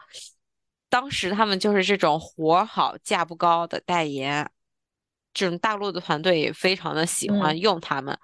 [0.88, 4.48] 当时他们就是这种活好价不高的代言。
[5.34, 8.18] 这种大陆的团队也非常的喜欢用他们，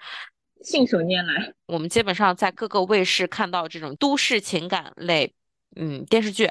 [0.63, 1.53] 信手拈来。
[1.67, 5.33] 我们基本上在各个卫视看到这种都市情感类，
[5.77, 6.51] 嗯，电视剧，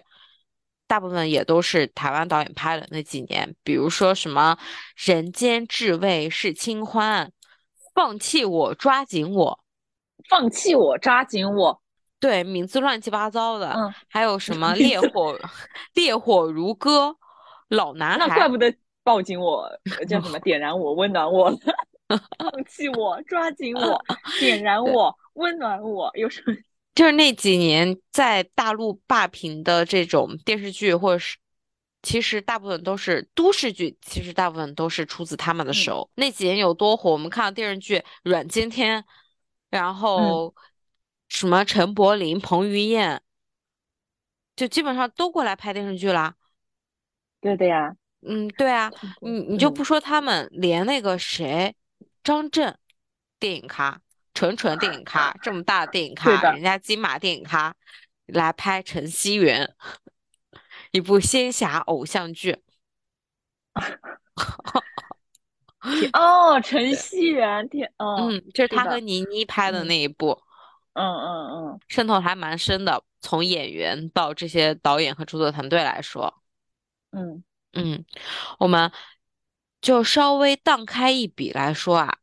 [0.87, 4.57] 大部分也都是台湾导演拍的那几年，比如说什么
[5.11, 7.27] 《人间至味是清欢》，
[7.95, 9.59] 放弃我，抓紧我，
[10.29, 11.81] 放弃我，抓紧我，
[12.19, 15.37] 对，名字乱七八糟的，嗯，还有什么 烈火，
[15.93, 17.15] 烈火如歌，
[17.69, 19.67] 老男孩，那怪不得抱紧我，
[20.07, 21.51] 叫什么点燃我，温暖我，
[22.37, 24.03] 放弃我，抓紧我，
[24.39, 26.53] 点燃我，温暖我，有什么？
[26.95, 31.37] 就是那几年在大陆霸屏的这种电视剧，或者是
[32.03, 36.09] 其实大部分都是都市剧，其实大部分都是出自他们的手。
[36.15, 37.11] 那几年有多火？
[37.11, 39.01] 我们看到电视剧《阮经天》，
[39.69, 40.53] 然后
[41.29, 43.21] 什么陈柏霖、彭于晏，
[44.55, 46.35] 就基本上都过来拍电视剧啦。
[47.41, 51.75] 对的呀，嗯，对啊，你你就不说他们，连那个谁，
[52.23, 52.77] 张震，
[53.39, 53.99] 电影咖。
[54.33, 57.73] 纯纯电影咖，这么大的电影咖，人家金马电影咖
[58.25, 59.75] 来拍《陈希元》，
[60.91, 62.63] 一部仙侠偶像剧。
[66.13, 70.41] 哦，陈希元，天，嗯，就是他和倪妮拍的那一部。
[70.93, 76.41] 嗯嗯嗯，渗透还蛮深的，从演员到这些导演和制作团队来说。
[77.11, 77.43] 嗯
[77.73, 78.05] 嗯，
[78.59, 78.91] 我们
[79.81, 82.17] 就稍微荡开一笔来说啊。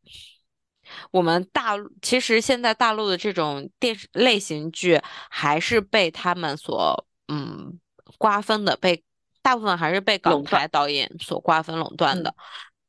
[1.11, 7.79] 我们大陆其实现在大陆的这种电视类型剧还是被他们所嗯
[8.18, 9.03] 瓜分的，被
[9.42, 12.35] 大部分还是被港台导演所瓜分垄断的。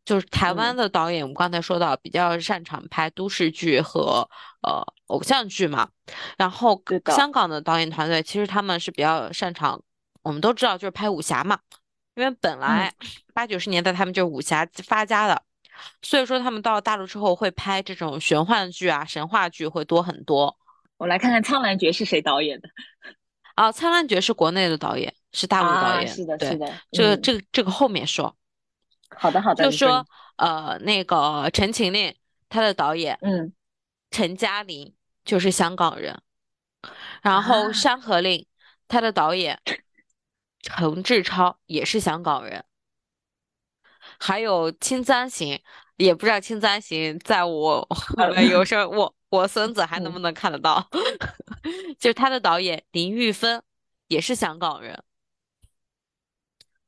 [0.04, 4.28] 就是台湾的导演，我们刚才说到比较擅长拍都市剧和
[4.62, 5.88] 呃偶像剧嘛。
[6.38, 6.82] 然后
[7.16, 9.80] 香港的导演团队其实他们是比较擅长，
[10.24, 11.60] 我们都知道就是拍武侠嘛，
[12.16, 12.92] 因为本来
[13.34, 15.42] 八九十年代他们就是武侠发家的。
[16.02, 20.58] 所以说，他们到了大陆之后会拍这种玄幻剧啊、神话剧会多很多。
[20.98, 22.70] 我来看看《苍兰诀》是谁导演的？
[23.56, 26.08] 啊，《苍兰诀》是国内的导演，是大陆导演。
[26.08, 26.74] 是的，是的。
[26.92, 28.36] 这个、这个、这个后面说。
[29.10, 29.64] 好的，好的。
[29.64, 30.06] 就说
[30.38, 31.18] 呃，那个
[31.50, 32.10] 《陈情令》，
[32.50, 33.52] 他的导演，嗯，
[34.10, 34.94] 陈嘉玲
[35.26, 36.22] 就是香港人。
[37.22, 38.40] 然后《山河令》，
[38.88, 39.60] 他的导演
[40.62, 42.64] 陈志超也是香港人。
[44.24, 45.56] 还有《青簪行》，
[45.98, 47.88] 也不知道《青簪行》在我
[48.48, 50.88] 有时候我我孙子还能不能看得到？
[51.98, 53.64] 就是他的导演林玉芬
[54.08, 55.04] 也是香港人。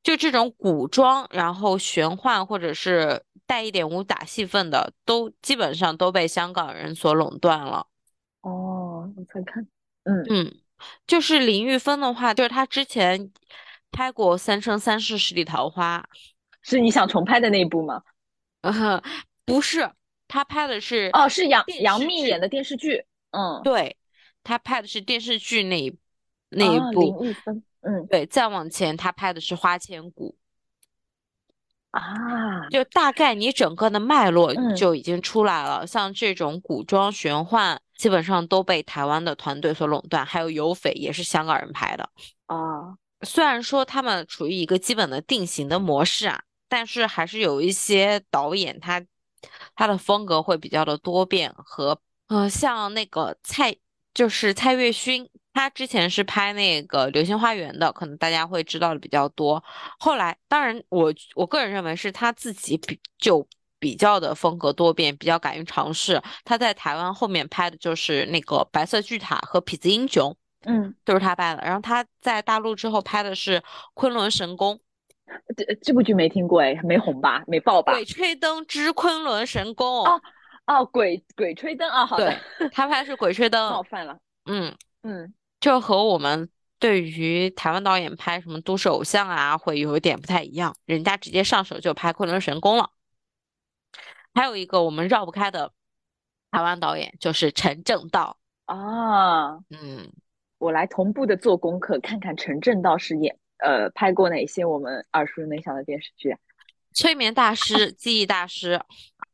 [0.03, 7.87] 就这种古装，然后玄幻或者是带一点武打戏份的，都基本上都被香港人所垄断了。
[8.41, 9.65] 哦，我才看，
[10.03, 10.55] 嗯嗯，
[11.07, 13.31] 就是林玉芬的话，就是他之前
[13.91, 16.05] 拍过《三生三世十里桃花》。
[16.63, 18.01] 是你想重拍的那一部吗？
[18.61, 19.03] 呃，
[19.45, 19.91] 不是，
[20.27, 23.05] 他拍的是哦，是杨杨幂演的电视剧。
[23.31, 23.97] 嗯，对，
[24.41, 25.93] 他拍的是电视剧那一
[26.49, 27.25] 那一部。
[27.81, 30.37] 嗯，对，再往前他拍的是《花千骨》
[31.99, 35.85] 啊，就大概你整个的脉络就已经出来了。
[35.85, 42.09] 像这种古装玄幻，基本上都被台湾的团队所垄断，还有有匪也是香港人拍的
[42.45, 42.95] 啊。
[43.23, 46.41] 虽然说他们处于一个基本的定型的模式啊。
[46.73, 48.99] 但是还是有一些导演，他
[49.75, 51.95] 他的风格会比较的多变和
[52.29, 53.75] 呃，像那个蔡
[54.11, 59.63] 就是蔡岳勋，他之前是拍那个《流星花园》的，可能大家会知道的比较多。
[59.99, 66.19] 后来，当然我我个人认为是他自己比就比较的风格多变，比较敢于尝试。
[66.43, 70.31] 他在台湾后面拍的就是那个《白色巨塔》和《痞子英雄》，
[70.65, 71.61] 嗯，都是他拍的。
[71.61, 73.59] 然后他在大陆之后拍的是
[73.93, 74.73] 《昆仑神功》。
[75.55, 77.43] 这这部剧没听过哎，没红吧？
[77.47, 77.93] 没爆吧？
[77.93, 80.21] 鬼吹灯之昆仑神宫哦
[80.65, 82.39] 哦，鬼鬼吹灯啊，好的，
[82.71, 92.91] 他拍是鬼吹灯，冒犯 了，嗯嗯，就和我们对于台湾导演拍什么都市偶像啊，会有一点不太一样，人家直接上手就拍昆仑神宫了。
[94.33, 95.71] 还有一个我们绕不开的
[96.51, 100.11] 台湾导演就是陈正道啊，嗯，
[100.57, 103.37] 我来同步的做功课，看看陈正道是演。
[103.63, 106.35] 呃，拍过哪些我们耳熟能详的电视剧？
[106.93, 108.73] 催眠大师、记忆大师，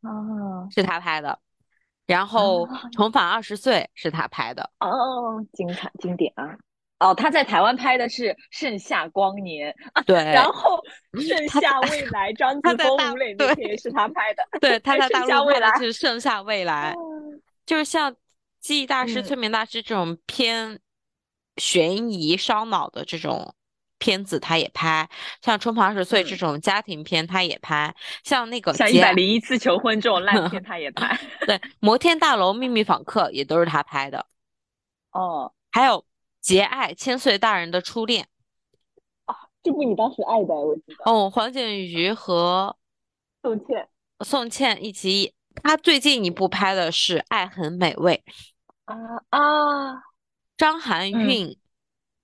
[0.01, 1.39] 哦，是他拍的。
[2.05, 4.69] 然后重返二十岁是他拍的。
[4.79, 6.55] 哦，精彩经典啊！
[6.99, 10.17] 哦，他在台湾拍的是《盛夏光年》啊，对。
[10.31, 10.79] 然后
[11.27, 14.43] 《盛夏未来》，张子枫、吴磊那也是他拍的。
[14.61, 16.93] 对，他在大陆拍的是《盛夏未来》，
[17.65, 18.15] 就是像
[18.59, 20.79] 记忆大师、催眠大师这种偏
[21.57, 23.55] 悬疑烧脑的这种。
[23.99, 25.07] 片子他也拍，
[25.41, 27.93] 像《春华二十岁》这种家庭片他也拍，
[28.23, 31.19] 像那个像一百零一次求婚这种烂片 他也拍。
[31.45, 34.25] 对，《摩天大楼秘密访客》也都是他拍的。
[35.11, 35.99] 哦，还有
[36.41, 38.23] 《节爱千岁大人的初恋》。
[39.31, 41.11] 哦，这部你当时爱的，我记得。
[41.11, 42.75] 哦，黄景瑜 和
[43.43, 43.87] 宋茜
[44.25, 45.33] 宋茜一起，
[45.63, 48.23] 他最近一部拍的是《爱很美味》，
[48.93, 48.95] 啊
[49.29, 50.03] 啊，
[50.57, 51.58] 张含嗯，韵、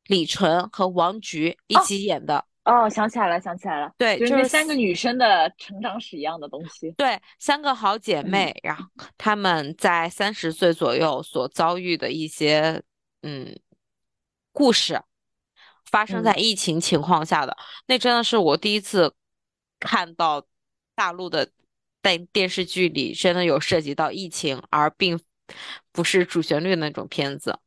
[0.07, 2.45] 李纯和王菊一哦起演的。
[2.65, 6.89] 哦，想起来了，想起来了，对，就是三个女生的成长史一样的东西。
[6.97, 8.83] 对三个好姐嗯妹，然后
[9.19, 12.81] 她们在三十岁左右所遭遇的一些
[13.21, 13.55] 嗯
[14.51, 14.99] 故事，
[15.91, 17.55] 发生在嗯疫情情况下的。
[17.85, 19.13] 那真的是我第一次
[19.79, 20.43] 看到
[20.95, 21.47] 大陆的
[22.01, 25.19] 电电视剧里真的有涉及到疫情，而并
[25.91, 27.59] 不是主旋律的那种片子。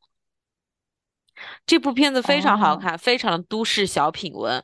[1.65, 4.63] 这部片子非常好哦，看，非常的都市小品文。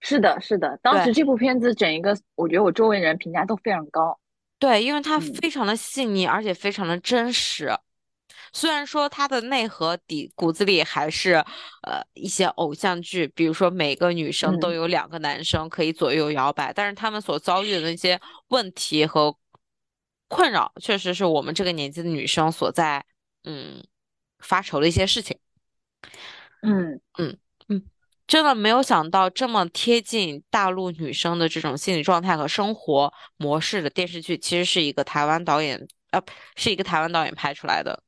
[0.00, 4.18] 是的，是的，当时这部片子整一个，我觉得我周围人评价都非常高。
[4.58, 7.76] 对，因为它嗯非常的细腻，而且非常的真实。
[8.52, 11.34] 虽然说它的内核底骨子里还是
[11.82, 18.18] 呃一些偶像剧，比如说每个女生都嗯有两个男生可以左右摇摆，但是他们所遭遇的那些
[18.48, 19.36] 问题和
[20.28, 23.04] 困扰，确实是我们这个年纪的女生所在
[23.44, 23.84] 嗯
[24.38, 25.36] 发愁的一些事情。
[26.62, 27.38] 嗯嗯
[27.68, 27.82] 嗯，
[28.26, 36.20] 真的没有想到这么贴近大陆女生的这种心理状态和生活模式的电视剧，其实是一个台湾导演，呃，
[36.56, 38.02] 是一个台湾导演拍出来的。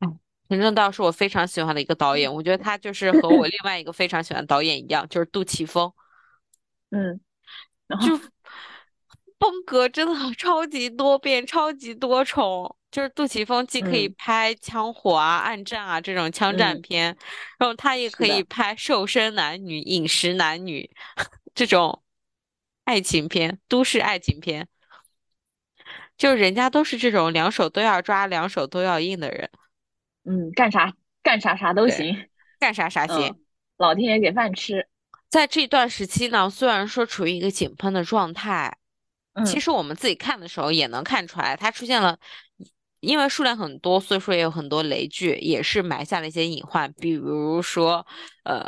[0.00, 0.18] 嗯，
[0.48, 5.92] 陈正道是我非常喜欢的一个导演，我觉得他就是和我另外一个非常喜欢的导演一样，就是杜琪峰。
[6.90, 7.20] 嗯，
[7.86, 8.16] 然后就
[9.38, 12.76] 风格真的超级多变、超级多重。
[12.92, 17.16] 就是杜琪峰既可以嗯拍枪火啊、暗战啊这种枪战嗯，片，
[17.58, 20.88] 然后他也可以，拍瘦身男女、饮食男女
[21.54, 22.02] 这种
[22.84, 24.68] 爱情片、都市爱情片。
[26.18, 29.50] 就是人家都是这种两手都要抓、两手都要硬的人，
[30.24, 32.28] 嗯，干啥干啥啥都，行。
[32.60, 33.26] 干啥啥行。
[33.26, 33.40] 嗯，
[33.78, 34.86] 老天爷给饭吃。
[35.30, 38.76] 在这段时期呢，虽然说处于一个井喷的状态。
[39.46, 42.18] 其嗯实我们自己看的时候也能看出来，它出现了，
[43.02, 48.06] 因为数量很多，所以说也有很多雷剧，也是埋下了一些隐患，比如说，
[48.44, 48.64] 呃，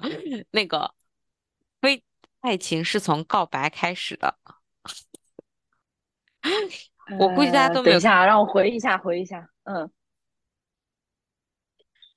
[0.52, 0.94] 那个
[1.80, 2.04] 非
[2.40, 4.36] 爱情是从告白开始的，
[7.18, 9.48] 我估计大家呃，都没有，等一下，让我回忆一下，回忆一下。
[9.64, 9.90] 嗯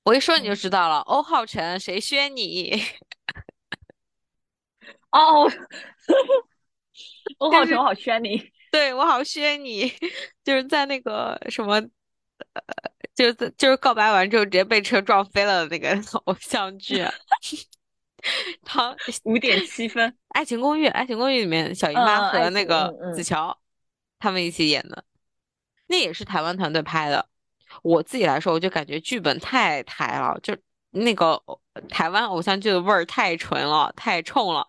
[0.04, 2.82] 我一说你就嗯，知道了，欧浩辰谁宣你？
[5.10, 5.50] 哦，
[7.38, 8.52] 欧就是浩辰，我好宣你。
[8.74, 9.88] 对我好削你，
[10.42, 12.60] 就是在那个什么，呃，
[13.14, 17.06] 就是就是告白完之后直接被车撞飞了的那个 偶像剧。
[18.64, 20.10] 唐五点七分。
[20.30, 23.56] 《爱情公寓》，《爱情公寓》里面小姨妈和那个子乔
[24.18, 25.04] 他们一起演的，
[25.86, 27.28] 那也是台湾团队拍的。
[27.82, 30.56] 我自己来说，我就感觉剧本太台了，就
[30.90, 31.40] 那个
[31.88, 34.66] 台湾偶像剧的味儿太纯了，太冲了，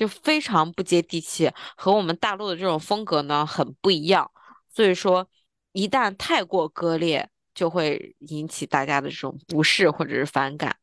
[0.00, 4.30] 就非常不接地气，和我们大陆的这种风格呢很不一样。
[4.74, 5.28] 所以说，
[5.72, 10.74] 一旦太过割裂，就会引起大家的这种不适或者是反感。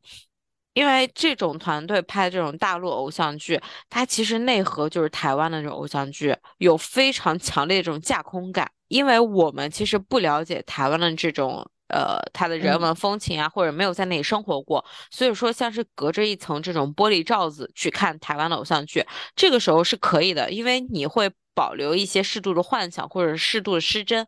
[0.73, 3.59] 因为这种团队拍这种大陆偶像剧，
[3.89, 8.71] 它其实内核就是台湾的这种偶像剧，有非常强烈的这种架空感。
[8.87, 24.27] 因为我们其实不了解台湾的这种呃它的人嗯文风情啊，或者没有在那里生活过，所以说像是隔着一层这种玻璃罩子去看台湾的偶像剧，这个时候是可以的，因为你会保留一些适度的幻想或者适度的失真，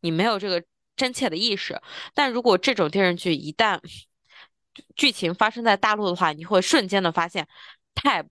[0.00, 0.62] 你没有这个
[0.96, 1.80] 真切的意识。
[2.14, 3.78] 但如果这种电视剧一旦
[4.96, 7.46] 剧情发生在大陆的话，你会瞬间的发现
[7.94, 8.24] 太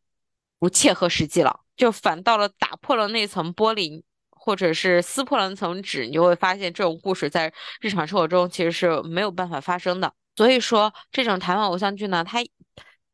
[0.59, 4.03] 不切合实际了，就反倒了打破了那层玻璃，
[4.45, 10.13] 或者是撕破了那层纸，你就会发现这种故事在日常生活中其实是没有办法发生的。
[10.35, 12.43] 所以说，这种台湾偶像剧呢，它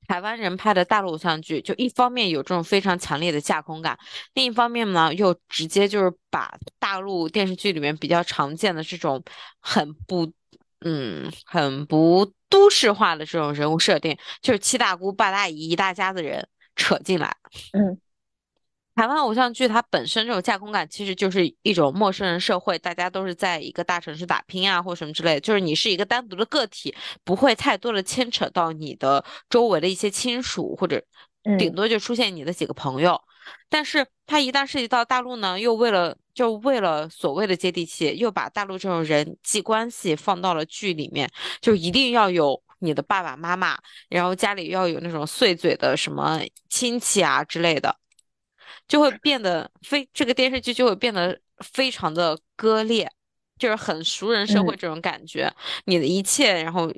[0.08, 3.96] 台湾人拍的大陆偶像剧，就一方面有这种非常强烈的架空感，
[4.34, 9.24] 另一方面呢，又直接就是把大陆电视剧里面比较常见的这种
[9.60, 10.34] 很不，
[10.84, 17.36] 嗯，很不都市化的这种人物设定，就是七大姑八大姨一大家子人扯进来。
[17.74, 18.00] 嗯
[19.00, 26.94] 台湾偶像剧它本身这种架空感，其实就是一种陌生人社会，大家都是在一个大城市打拼啊，或什么之类的，就是你是一个单独的个体，
[27.24, 31.02] 不会太多的牵扯到你的周围的一些亲属，或者
[31.58, 33.18] 顶嗯多就出现你的几个朋友。
[33.70, 41.32] 但是它一旦涉及到大陆呢，又为了就为了所谓的接地气，又把大陆这种人际关系放到了剧里面，
[41.62, 43.80] 就一定要有你的爸爸妈妈，
[44.10, 47.96] 然后家里要有那种碎嘴的什么亲戚啊之类的。
[48.90, 53.10] 就会变得非这个电视剧就会变得非常的割裂，
[53.58, 55.54] 就是很熟人社会嗯这种感觉。
[55.86, 56.92] 你的一切，然后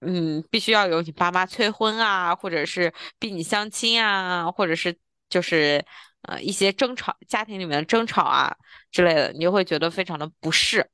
[0.00, 4.96] 嗯，必须要有你爸妈催婚啊，或者是逼你相亲啊，或者是
[5.28, 5.84] 就是
[6.22, 8.54] 呃一些争吵，家庭里面的争吵啊
[8.92, 10.88] 之类的，你就会觉得非常的不适。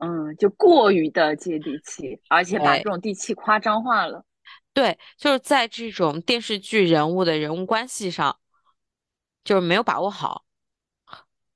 [0.00, 4.24] 嗯，就过于的接地气，而且把这种地气夸张化了。
[4.72, 8.38] 对，就是在这种电视剧人物的人物关系上，
[9.44, 10.44] 就是没有把握好。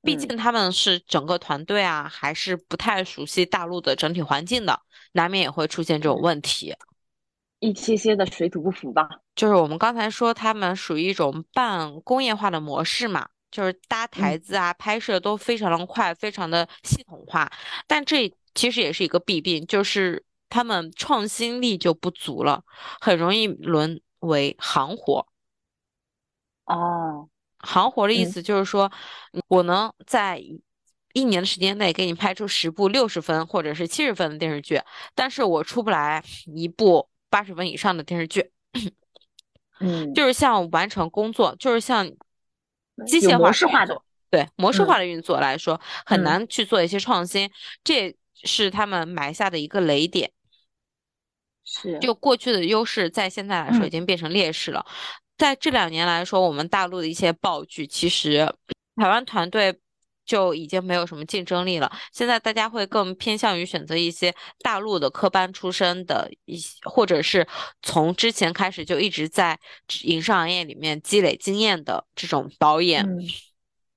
[0.02, 4.80] 毕嗯竟他们是整个团队啊，还是不太熟悉大陆的整体环境的，
[5.12, 6.74] 难免也会出现这种嗯，问题。
[7.60, 9.08] 一些些的水土不服吧。
[9.34, 17.50] 就是我们刚才说，他们属于一种半工业化的模式嘛，就是搭台嗯子啊、拍摄都非常的快，非常的系统化。
[17.86, 22.62] 但这其实也是一个弊病，就是他们创新力就不足了，
[23.00, 25.26] 很容易沦为行活。
[26.66, 27.28] 哦，
[27.64, 28.90] 行活的意嗯思就是说，
[29.48, 30.60] 我能在一
[31.14, 34.80] 一年的时间内给你拍出十部六十分或者是七十分的电视剧，
[35.14, 36.22] 但是我出不来
[36.54, 38.50] 一部八十分以上的电视剧。
[39.80, 42.06] 嗯，就是像完成工作，就是像
[43.06, 44.00] 机械化模式化的。
[44.30, 47.48] 对模式化嗯的运作来说，很嗯，难去做一些创新，
[47.84, 50.32] 这也是他们埋下的一个雷点。
[51.64, 51.98] 是。
[52.00, 54.84] 就过去的优势，在现在来说已嗯经变成劣势了。
[55.36, 58.46] 在这两年来说，我们大陆的一些爆剧，其实
[58.96, 59.78] 台湾团队
[60.24, 61.90] 就已经没有什么竞争力了。
[62.12, 67.46] 现在大家会更偏向于选择一些大陆的科班出身的一些，或者是
[67.82, 69.58] 从之前开始就一直在
[70.04, 73.20] 影视行业里面积累经验的这种导演嗯，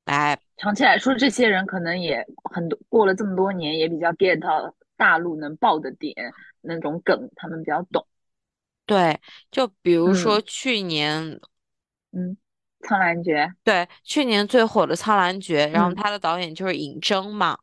[0.05, 0.39] 来。
[0.57, 6.15] 长期来说，这些人可能也很多，过了这么多年，也比较 get 到大陆能爆的点
[6.61, 8.05] 那种梗，他们比较懂。
[8.88, 9.19] 对，
[9.51, 11.21] 就比如说嗯去年，
[12.13, 12.38] 嗯，
[12.79, 13.53] 苍兰诀。
[13.63, 17.59] 对，去年最火的《苍兰诀》，然后嗯他的导演就是尹峥嘛。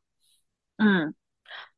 [0.77, 1.15] 嗯，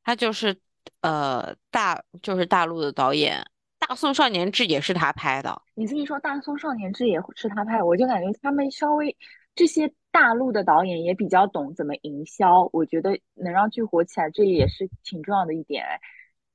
[0.03, 0.59] 他就是
[1.01, 3.41] 呃大就是大陆的导演，
[3.79, 5.63] 《大宋少年志》也是他拍的。
[5.75, 9.17] 你这么一说，《大宋少年志》也是他拍，我就感觉他们稍微
[9.55, 16.01] 这些大陆的导演也比较懂怎么营销，我觉得能让剧火起来，这也是挺重要的一点哎。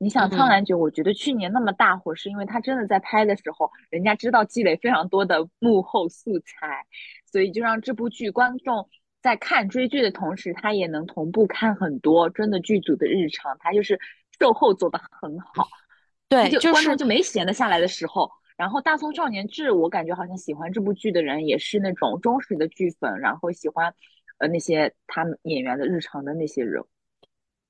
[0.01, 6.87] 你想《苍嗯，兰诀》，我觉得去年那么大火，是因为他真的在拍的时候，人家知道积累非常多的幕后素材，
[7.31, 8.89] 所以就让这部剧观众
[9.21, 13.99] 在看追剧的同时，他也能同步看很多真的剧组的日常，他就是
[14.39, 15.67] 售后做得很好，
[16.27, 18.27] 对，就就是观众就没闲得下来的时候。
[18.57, 23.93] 然后《大宋少年志》，我感觉好像喜欢这部剧的人也是那种忠实的剧粉，然后喜欢
[24.39, 26.83] 呃那些他们演员的日常的那些人。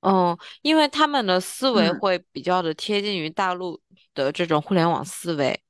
[0.02, 3.80] 嗯，因为他们的思维嗯会比较的贴近于大陆
[4.14, 5.62] 的这种互联网思维，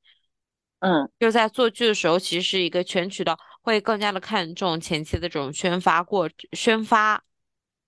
[0.80, 7.22] 嗯就在做剧的时候，其实是一个全渠道，会更加的看重前期的这种宣发过宣发，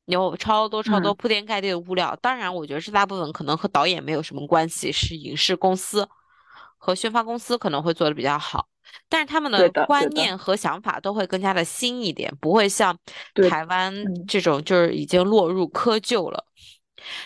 [0.04, 2.14] 有超多超多嗯，铺天盖地的物料。
[2.20, 6.06] 当然，我觉得是大部分可能和导演没有什么关系，是影视公司
[6.76, 8.68] 和宣发公司可能会做的比较好。
[9.08, 12.98] 但是他们的观念和想法都会更加的新一点，不会像，
[13.48, 16.46] 台湾嗯这种就是已经落入窠臼了。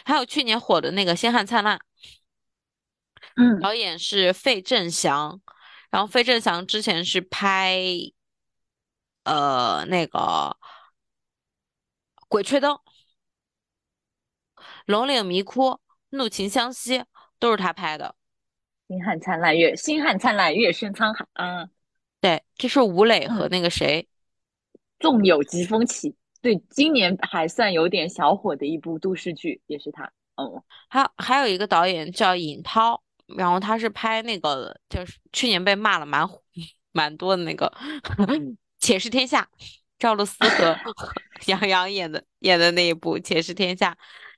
[0.05, 1.79] 还有去年火的那个《星汉灿烂》，
[3.37, 5.41] 嗯导演是费正祥，
[5.91, 7.81] 然后费正祥之前是拍
[9.25, 10.19] 呃那个
[12.29, 12.73] 《鬼吹灯》
[14.87, 15.71] 《龙岭迷窟》
[16.11, 16.99] 《怒晴湘西》
[17.39, 18.17] 都是他拍的。
[18.89, 21.27] 星汉灿烂月，星汉灿烂，月升沧海。
[21.35, 21.69] 嗯
[22.21, 24.09] 对，这是吴磊和嗯，那个谁，
[24.99, 30.11] 纵有疾风起，对，今年还算有点小火的一部都市剧，也是他。
[30.37, 33.01] 嗯还还有一个导演叫尹涛，
[33.37, 36.27] 然后他是拍那个就是去年被骂了蛮
[36.93, 37.73] 蛮多的那个
[38.81, 39.49] 《且试天下》，
[39.99, 40.77] 赵露思和
[41.47, 43.93] 杨洋演的演的那一部《且试天下》，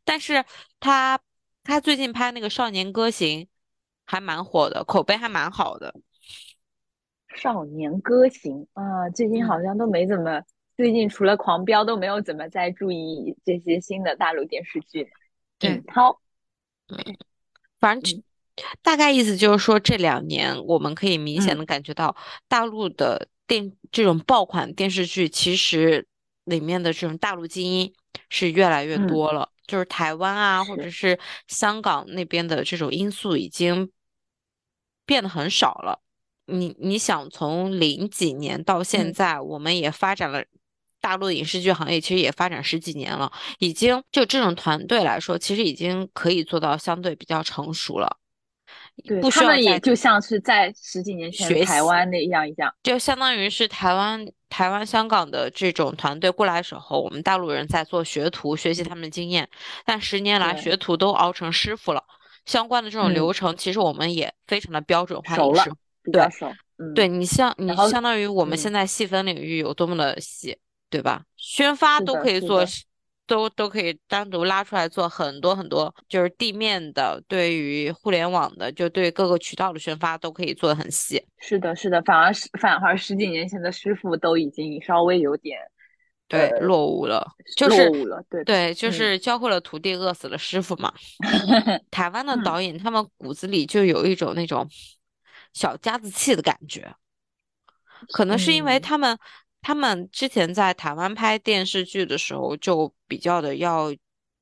[0.05, 0.45] 但是
[0.81, 1.19] 他
[1.63, 3.43] 他最近拍那个《少年歌行》
[4.11, 5.95] 还蛮火的，口碑还蛮好的。
[7.37, 10.43] 少年歌行啊，最近嗯，好像都没怎么，
[10.77, 15.09] 最近除了狂飙都没有怎么再注意这些新的大陆电视剧。
[15.61, 16.19] 对，尹涛，
[17.79, 18.21] 反正
[18.83, 22.17] 大概意思就是说，这两年我们可以明显嗯的感觉到，
[22.49, 26.05] 大陆的电这种爆款电视剧，其实
[26.43, 27.95] 里面的这种大陆精英
[28.29, 29.51] 是越来越嗯，多了。
[29.69, 33.89] 就是台湾啊，或者，是香港那边的这种因素已经
[35.11, 35.99] 变得很少了。
[36.47, 40.45] 你你想，从零几年到现嗯在，我们也发展了。
[41.01, 48.19] 大陆影视剧行业其实也发展十几年了，已经就这种团队来说，其实已经可以做到相对比较成熟了。
[49.05, 52.73] 对不需要他们也就像是在十几年前学，台湾那样一样。
[52.83, 59.49] 就相当于是台湾、台湾、香港的这种团队过来的时候，我们大陆人在做学徒，学习他们的经验。
[59.87, 62.05] 但十年来，学徒都熬成师傅了，
[62.47, 65.65] 相关的这种嗯流程，其实我们也非常的标准化熟了。
[66.13, 66.23] 对
[66.95, 71.23] 对你像你相当于我们嗯现在细分领域有多么的细，对吧？
[71.37, 72.65] 宣发都可以做
[73.27, 81.23] 都都可以单独拉出来做很多很多，就是地面的，对于互联网的，就对各个渠道的宣发都可以做的很细。
[81.39, 85.59] 是的，是的，反而是反而十几年前的师傅都已经稍微有点
[86.31, 87.27] 对，呃落伍了，
[87.57, 88.25] 就是落伍了。
[88.31, 90.93] 对，对，就嗯是教会了徒弟，饿死了师傅嘛。
[91.91, 94.65] 台湾的嗯导演，他们骨子里就有一种那种
[95.53, 96.95] 小家子气的感觉，
[98.13, 99.19] 可能是因为嗯他们
[99.61, 103.93] 他们之前在台湾拍电视剧的时候，就比较的要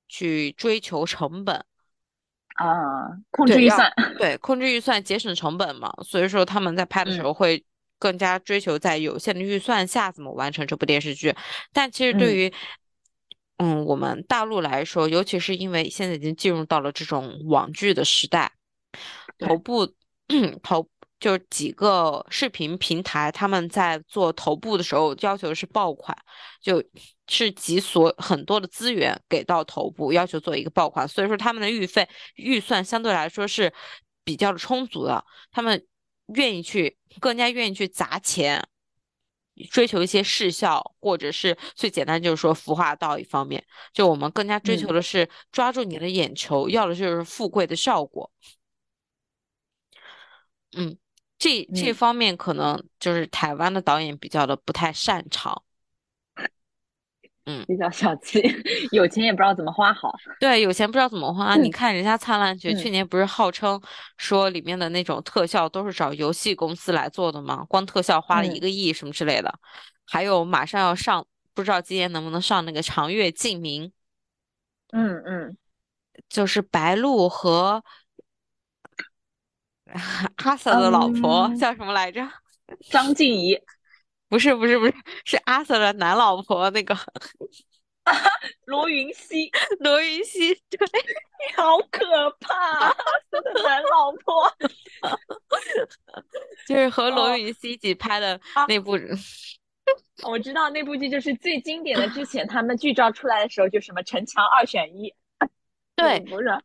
[0.09, 1.57] 去追求成本，
[2.57, 3.91] 啊，控制预算。
[4.18, 7.64] 对控制预算，节省成本嘛，所以说他们在拍的时嗯候会
[7.99, 11.34] 更加追求在有限的预算下怎么完成这部电视剧。
[11.72, 12.36] 但其实对嗯。
[12.36, 12.53] 于
[13.61, 18.53] 嗯我们大陆来说，尤其是因为现在已经进入到了这种网剧的时代，
[19.40, 19.84] 头部
[20.62, 20.88] 头
[21.18, 26.16] 就几个视频平台，他们在做头部的时候要求是爆款，
[26.62, 26.80] 就
[27.26, 33.72] 是集所很多的资源给到头部，要求做一个爆款，所以说他们的预费预算相对来说是
[34.22, 35.84] 比较的充足的，他们
[36.34, 38.66] 愿意去更加愿意去砸钱。
[39.72, 48.30] 追求一些视效，或者是最简单就是说服化道一方面，就我们更加追求嗯的是抓住你的眼球，要的就是富贵的效果。
[50.76, 50.96] 嗯，
[51.38, 55.64] 这这嗯方面可能就是台湾的导演比较的不太擅长。
[57.66, 58.42] 比较小气，
[58.92, 60.14] 有钱也不知道怎么花好。
[60.40, 61.57] 对，有钱不知道怎么花。
[61.57, 63.80] 你看人家《灿烂绝》嗯去年不是号称
[64.16, 67.64] 说里面的那种特效都是找游戏公司来做的吗？
[67.68, 69.53] 光特效花了一嗯个亿什么之类的。
[70.07, 73.84] 还有马上要上，不知道今年能不能上那个《长月烬明》，
[74.92, 75.57] 嗯嗯，
[76.28, 77.82] 就是白鹿和
[80.36, 82.26] 阿 Sir 的老婆嗯叫什么来着？
[82.90, 83.59] 张婧仪、
[84.28, 86.96] 不是不是不是，是阿 Sir 的男老婆那个
[88.66, 89.50] 罗云熙，
[89.80, 90.54] 罗云熙。
[90.70, 90.78] 对，
[91.56, 92.90] 好可怕！
[93.30, 94.50] 他的男老婆。
[96.66, 98.98] 就是和罗哦云熙一起拍的啊那部。
[100.22, 105.14] 我知道那部剧就是最经典的，之前他们剧照出来的时候就什么城墙二选一，
[105.96, 106.62] 对嗯不是，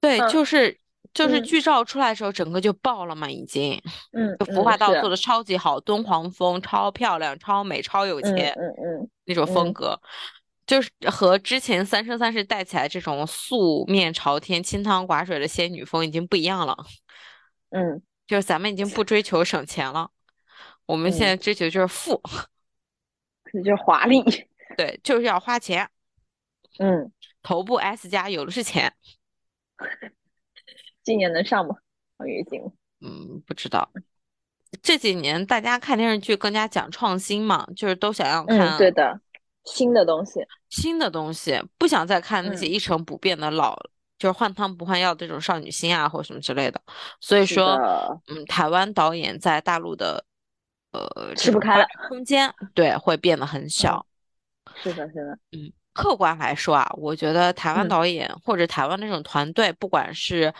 [0.00, 0.76] 对，嗯就是
[1.14, 3.80] 就是嗯剧照出来的时候，整个就爆了嘛，已经。
[4.12, 10.00] 嗯，就服化道做的超级好，敦煌风超漂亮、超美、超有嗯钱嗯嗯，那种风嗯格，
[10.66, 16.76] 就是和之前《三生三世》带起来这种素面朝天、清汤寡水的仙女风已经不一样了。
[17.70, 20.10] 嗯，就是咱们已经不追求省钱了，
[20.86, 22.20] 我们现嗯在追求就是富，
[23.52, 24.22] 这就是华丽。
[24.76, 25.88] 对，就是要花钱。
[26.78, 28.92] 嗯，头部 S 加有的是钱，
[31.04, 31.76] 今年能上吗？
[32.16, 32.60] 我月经。
[33.00, 33.88] 嗯，不知道。
[34.82, 39.20] 这几年大家看电视剧更加讲创新嘛，就是都想要嗯，看对的，
[39.64, 40.40] 新的东西。
[40.70, 43.76] 新的东西，不想再看那些嗯一成不变的老，
[44.18, 46.80] 就是换汤不换药这种少女心啊或什么之类的。
[47.20, 47.76] 所以说，
[48.26, 50.24] 嗯，台湾导演在大陆的
[50.90, 51.86] 呃吃不开了。
[52.08, 54.04] 空间，对，会变得很小。
[54.74, 55.38] 是的，是的。
[55.52, 60.52] 嗯，客观来说啊，我觉得台湾嗯导演或者台湾那种团队，不管是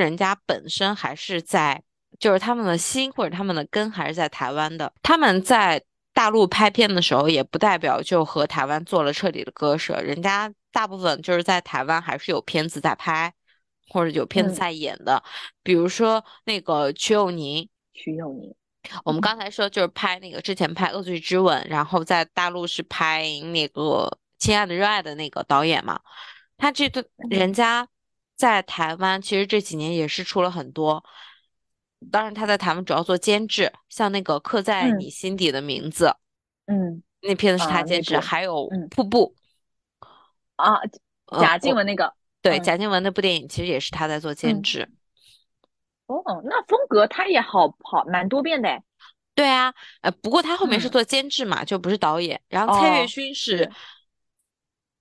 [0.00, 1.82] 人家本身还是在，
[2.18, 5.82] 就是他们的心或者他们的根还是在台湾的，他们在
[6.12, 13.32] 大陆拍片的时候，也不代表就和台湾做了彻底的割舍，人家大部分就是在台湾还是有片子在拍，
[13.88, 14.54] 或者有片子嗯。
[14.54, 15.22] 在演的，
[15.62, 17.68] 比如说那个瞿友宁。
[17.92, 18.54] 曲佑宁。
[19.04, 23.82] 我们刚才说就是拍那个之前拍《恶罪之吻》，然后在大陆是拍那个
[24.38, 26.00] 《亲爱的热爱的》那个导演嘛，
[26.56, 27.86] 他这对人家
[28.40, 31.04] 在台湾其实这几年也是出了很多，
[32.10, 36.06] 当然他在台湾主要做监制，像那个《刻在嗯你心底的名字》
[36.64, 39.34] 嗯那片子是他啊监制，还有嗯《瀑布》
[40.56, 40.80] 啊，
[41.26, 42.14] 呃贾静雯那个。
[42.40, 44.88] 对嗯贾静雯那部电影其实也是他在做监嗯制。
[46.06, 48.82] 哦，那风格他也好好蛮多变的哎。
[49.34, 52.40] 对啊，呃，不过他后面是嗯做监制嘛，就不是导演。
[52.48, 53.70] 然后蔡岳哦勋是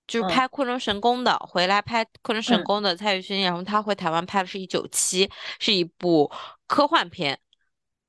[0.10, 5.28] 就是拍《昆仑神宫》的，回来拍《昆仑神嗯宫》的蔡岳勋，然后他回台湾拍的是《一九七》，
[5.60, 6.30] 是一部
[6.68, 7.39] 科幻片，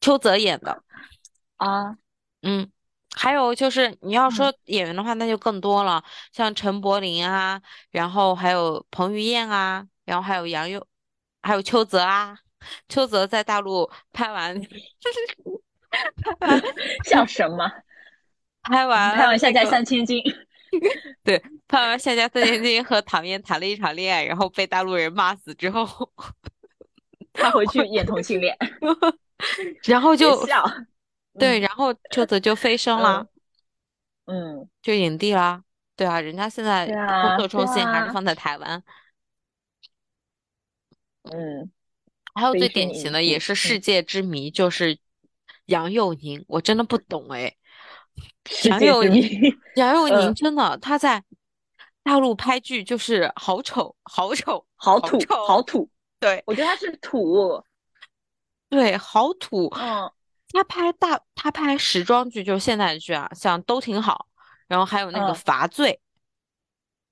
[0.01, 0.82] 邱泽演的。
[1.59, 1.96] 啊，
[2.40, 2.70] 嗯，
[3.14, 10.84] 还有就是你要嗯说演员的话，那就更多了，像陈柏霖啊，然后还有彭于晏啊，然后还有杨佑，
[11.42, 12.38] 还有邱泽啊。
[12.88, 14.55] 邱泽在大陆拍完
[16.40, 16.62] 拍完
[17.05, 17.70] 像什么？
[18.62, 20.22] 拍完拍完下架那个三千金。
[21.25, 25.87] 对，拍完《夏家三千金》和唐嫣谈了一场恋爱，然后被大陆人骂死之后，
[27.33, 28.57] 他回去演同性恋，
[29.85, 30.64] 然后就笑。
[31.39, 33.27] 对，嗯然后车子就飞升了，
[34.27, 35.62] 嗯，就影帝啦。
[35.97, 38.83] 对啊，人家现在工作重心还是啊，放在台湾。
[41.25, 41.71] 嗯，
[42.35, 44.99] 还有最典型的也是世界之谜，就是
[45.66, 47.55] 杨佑宁，我真的不懂哎。
[48.47, 49.23] 世杨佑宁，
[49.77, 51.23] 杨佑宁嗯，真的他在
[52.03, 57.63] 大陆拍剧就是好丑，好丑，好好土，好丑，土，对我觉得他是土，
[58.69, 59.69] 对，好土。
[59.77, 60.11] 嗯。
[60.53, 64.27] 他拍大，他拍时装剧，就是现代剧啊，像都挺好。
[64.67, 66.01] 然后还有那个嗯罚罪，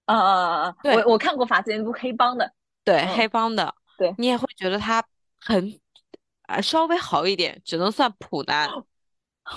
[0.07, 5.01] 嗯嗯嗯，我对我看过《罚罪》那部黑帮的，对，嗯，黑帮的，对，你也会觉得他
[5.41, 5.79] 很
[6.47, 8.69] 啊稍微好一点，只能算普男，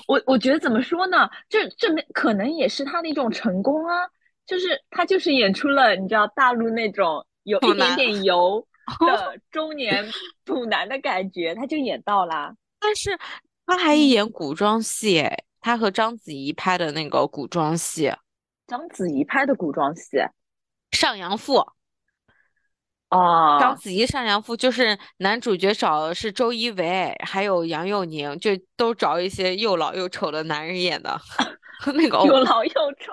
[0.07, 1.29] 我我觉得怎么说呢？
[1.49, 4.07] 这这没可能也是他的一种成功啊，
[4.45, 7.95] 就是他就是演出了你知道大陆那种有一点。
[7.95, 8.65] 点油
[9.05, 10.05] 的中年
[10.43, 12.53] 土男的感觉，他就演到啦。
[12.79, 13.17] 但是
[13.65, 18.11] 他还嗯，演古装戏，诶，他和章子怡拍的那个古装戏
[18.67, 20.17] 章子怡拍的古装戏
[20.91, 21.55] 《上阳赋》，
[23.11, 31.19] 章啊，子怡《上阳赋》就是男主角找的是周一围，还有杨佑宁，就都找一些又老又丑的男人演的
[31.93, 33.11] 那个又老又丑，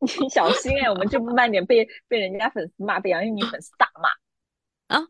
[0.20, 4.96] 你小心哎，我们这部慢点被被人家粉丝骂，被杨钰莹粉丝大骂。
[4.96, 5.04] 啊，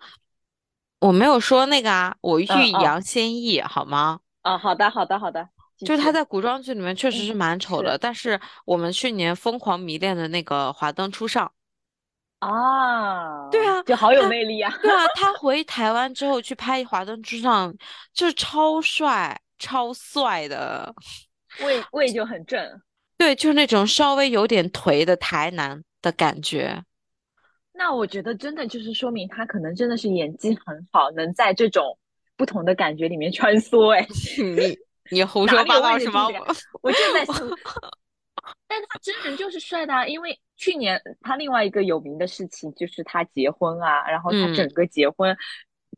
[1.00, 4.20] 我没有说那个啊，我欲扬先抑，好吗？
[4.42, 5.48] 啊，好的好的好的，
[5.78, 6.10] 就是他。
[6.10, 11.46] 在古装剧里面确实嗯，是蛮丑的，是但是我们去年疯狂迷恋的那个《华灯初上》，
[12.42, 14.76] 啊，对啊，就好有，魅力啊。
[14.82, 17.72] 对啊，他 回台湾之后去拍《华灯初上》，
[18.12, 20.92] 就是超帅、超帅的，
[21.60, 22.60] 胃胃就很正。
[23.16, 26.82] 对，就是那种稍微有点颓的台男的感觉。
[27.74, 31.96] 那我觉得真的就是说明他可能真的是演技很好，能在这种
[32.36, 33.90] 不同的感觉里面穿梭。
[33.94, 34.04] 哎，
[34.56, 34.76] 你
[35.12, 36.28] 你胡说八道什么？
[36.82, 37.48] 我就在想，
[38.66, 45.36] 但他真人就是帅的啊，因为去年他另外一个有名的事情就是他结婚啊，然后他整嗯个结婚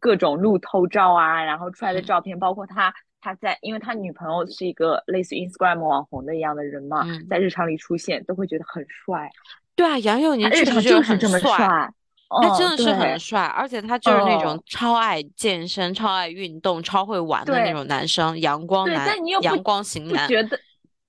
[0.01, 9.31] 各种路透照啊，然后出来的嗯照片，包括他他在，因为他女朋友是一个类似 Instagram 网红的一样的人嘛，嗯，在日常里出现都会觉得很帅，
[9.77, 11.93] 对啊，杨佑宁确他日常实就是这么帅。
[12.31, 20.27] 哦，他真的是很对，帅，而且他就是那种哦，超爱健身、超爱运动、超会玩的那种男生，阳光，男、但你又阳光型男。
[20.27, 20.59] 觉得，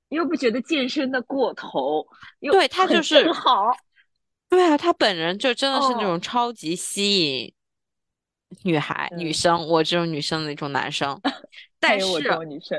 [0.09, 2.05] 又不觉得健身的过头，
[2.39, 3.71] 又对，他就是，正好。
[4.49, 7.53] 对啊，他本人就真的是那哦，种超级吸引
[8.63, 11.19] 女孩、女嗯，生，我这种女生的那种男生。
[11.79, 12.77] 但是，种女生，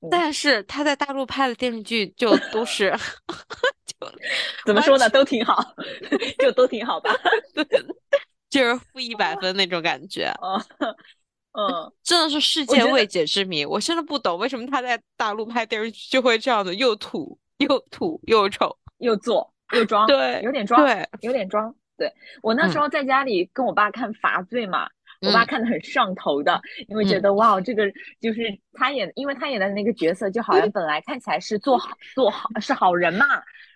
[0.00, 2.96] 嗯，但是他在大陆拍的电视剧就都是，
[3.84, 4.08] 就
[4.64, 5.62] 怎么说呢，都挺好，
[6.38, 7.10] 就都挺好吧。
[7.54, 7.64] 对
[8.48, 10.32] 就是负一百分那种感觉。
[10.40, 10.58] 哦，
[11.56, 18.76] 嗯， 真的是世界未解之谜，我真的不懂为什么他在大陆拍电视剧就会这样子又土又土又丑。
[18.98, 21.74] 又做又装，对有点装，对，有点装。
[21.98, 24.88] 对，我那时嗯候在家里跟我爸看《罚罪》嘛，
[25.20, 27.84] 我爸嗯看的很上头的，因为觉嗯得哇，这个
[28.22, 33.26] 就是他演，因为他演的那个角色就好像本来看起来是做好做好是好人嘛，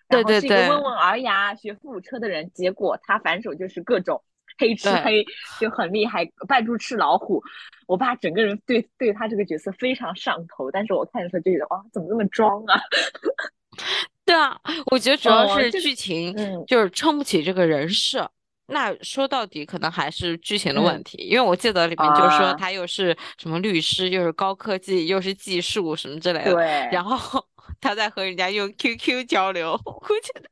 [0.08, 4.22] 然后对对对是一个温文尔雅、学富五车的人，结果他反手就是各种
[4.60, 5.24] 黑吃黑，
[5.58, 7.42] 就很厉害，扮猪吃老虎。
[7.86, 12.78] 我爸整个人对对他这个角色非常上头，但是我看的时候就觉得哇，怎么那么装啊？
[14.26, 14.60] 对啊，
[14.92, 18.30] 我觉得 主要是剧情嗯就是撑不起这个人设。
[18.72, 27.44] 那说到底，可能还是剧情的问嗯题，因为我记得里面就是说啊，他又是什么律师，又是高科技，又是技术什么之类的，对，然后
[27.80, 30.48] 他在和人家用 QQ 交流，我觉得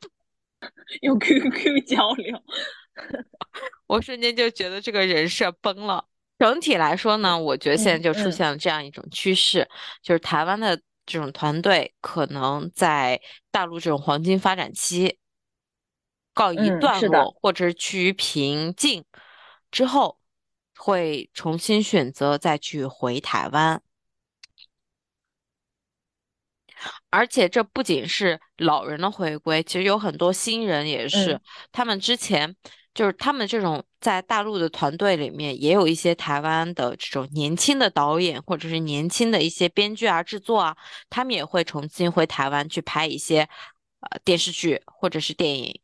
[1.02, 2.36] 用 QQ 交流，
[3.86, 6.04] 我瞬间就觉得这个人设崩了。
[6.38, 9.68] 整体来说呢，我觉得现在嗯就出嗯现了这样一种趋势，
[10.02, 13.20] 就是台湾的这种团队可能在
[13.50, 15.18] 大陆这种黄金发展期
[16.32, 19.04] 告一嗯，段落，或者是趋于平静
[19.72, 20.20] 之后，
[20.76, 23.82] 会重新选择再去回台湾。
[27.10, 31.40] 而且这不仅是老人的回归，其实有很多新人也是，嗯
[31.72, 32.54] 他们之前
[32.98, 40.76] 就是他们这种在大陆的团队里面，也有一些台湾的这种年轻的导演，或者是年轻的一些编剧啊、制作啊，
[41.08, 43.42] 他们也会重新回台湾去拍一些
[44.00, 45.80] 呃电视剧或者是电影。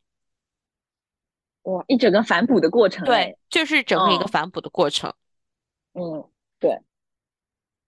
[1.62, 4.26] 哇，一整个反哺的过程对哎，，就是整个一个嗯。
[4.26, 5.14] 反哺的过程。
[5.92, 6.80] 嗯，对，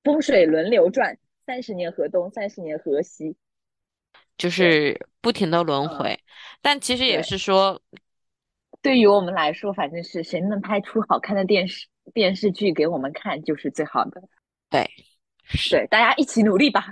[0.05, 3.35] 风水轮流转，三十年河东，三十年河西，
[4.39, 6.21] 就，是不停的轮嗯，回，
[6.63, 7.83] 但其实也，是说，
[8.87, 14.23] 对于我们来说，反正是谁能拍出好看的电视电视剧给我们看就是最好的。
[14.71, 14.89] 对，
[15.43, 16.87] 是，对，大家一起努力吧。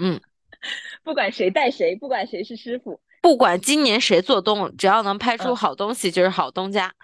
[0.00, 0.18] 嗯，
[1.04, 6.94] 不管谁带谁，不管谁是师傅，不管今年谁做东，只要能拍出嗯好东西，就是好东家。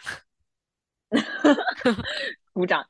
[2.55, 2.87] 鼓掌，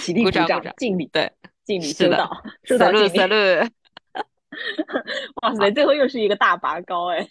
[0.00, 1.30] 起立鼓掌鼓掌，敬礼，对，
[1.64, 2.28] 敬礼，收到，
[2.64, 3.70] 收到，敬礼。
[5.42, 7.24] 哇塞，最后又是一个大拔高哎！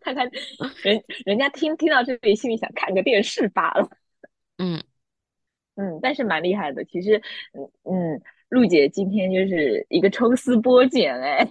[0.00, 0.28] 看看
[0.82, 3.88] 人 人家听听到这里，心里想看个电视罢了。
[4.58, 4.82] 嗯，
[5.76, 6.84] 嗯，但是蛮厉害的。
[6.84, 7.22] 其实，
[7.52, 7.70] 嗯
[8.14, 11.48] 嗯，陆姐今天就是一个抽丝剥茧哎，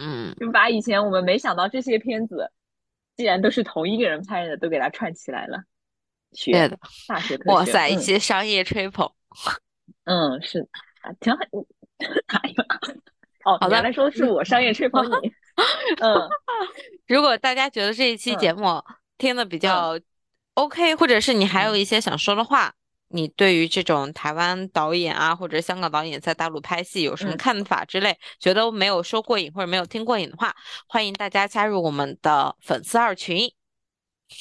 [0.00, 2.50] 嗯， 就把以前我们没想到这些片子，
[3.16, 5.64] 既然都是同一个人拍的，都给它串起来了。
[6.32, 9.10] 学的，大学科学，哇塞，一嗯些商业吹捧。
[10.04, 10.60] 嗯，是
[11.02, 11.38] 啊，挺好。
[12.26, 12.64] 哎呀，
[13.44, 15.32] 哦，好的原来说是我商业吹捧你。
[16.00, 16.28] 嗯。
[17.06, 18.82] 如果大家觉得这一期嗯节目
[19.18, 19.98] 听的比较
[20.54, 21.78] OK，或者是你还有嗯。
[21.80, 22.74] 一些想说的话，
[23.08, 27.36] 你对于这种台湾导演啊或者香港导演在大陆拍戏有什么嗯。
[27.36, 30.54] 看法之类，觉得没有说过瘾或者没有听过瘾的话，
[30.88, 33.52] 欢迎大家加入我们的粉丝二群。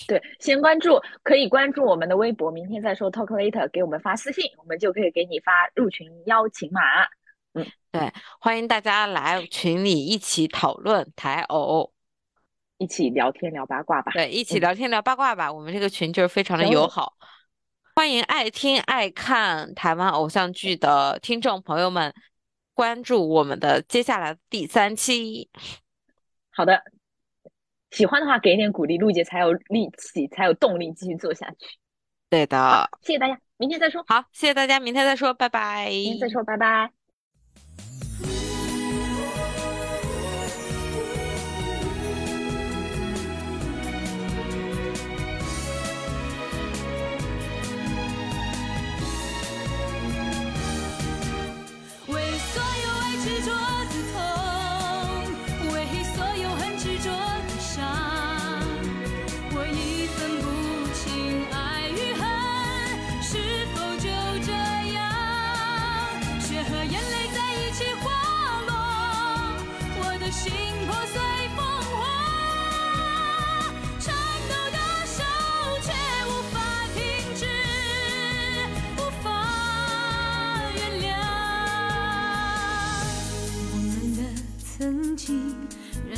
[0.08, 3.12] 对，先关注，可以关注我们的微博，明天再说。
[3.12, 6.82] Talk Later，给我们发私信，我们就可以给你发入群邀请码。
[8.40, 11.94] 欢迎大家来群里一起讨论台偶，
[12.78, 14.12] 一起聊天聊八卦吧。
[14.14, 15.52] 对，一起嗯聊天聊八卦吧。
[15.52, 17.14] 我们这个群就是非常的友行好，
[17.96, 22.14] 欢迎爱听爱看台湾偶像剧的听众朋友们
[22.74, 25.50] 关注我们的接下来第三期。
[26.52, 26.84] 好的，
[27.92, 31.78] 喜欢的话给一点鼓励，陆姐才有力气，才有动力继续做下去。
[32.30, 35.90] 对的，谢谢大家，明天再说，好，谢谢大家，明天再说，拜拜。
[35.90, 37.05] 明天再说，拜拜。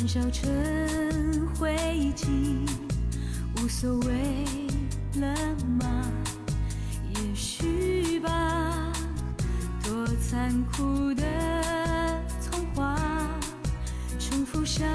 [0.08, 0.50] 烧成
[1.54, 1.76] 灰
[2.16, 2.26] 烬，
[3.56, 4.46] 无所谓
[5.20, 5.34] 了
[5.78, 6.10] 吗？
[7.14, 8.90] 也许吧，
[9.84, 11.22] 多残酷的
[12.50, 12.96] 童话，
[14.18, 14.88] 重复上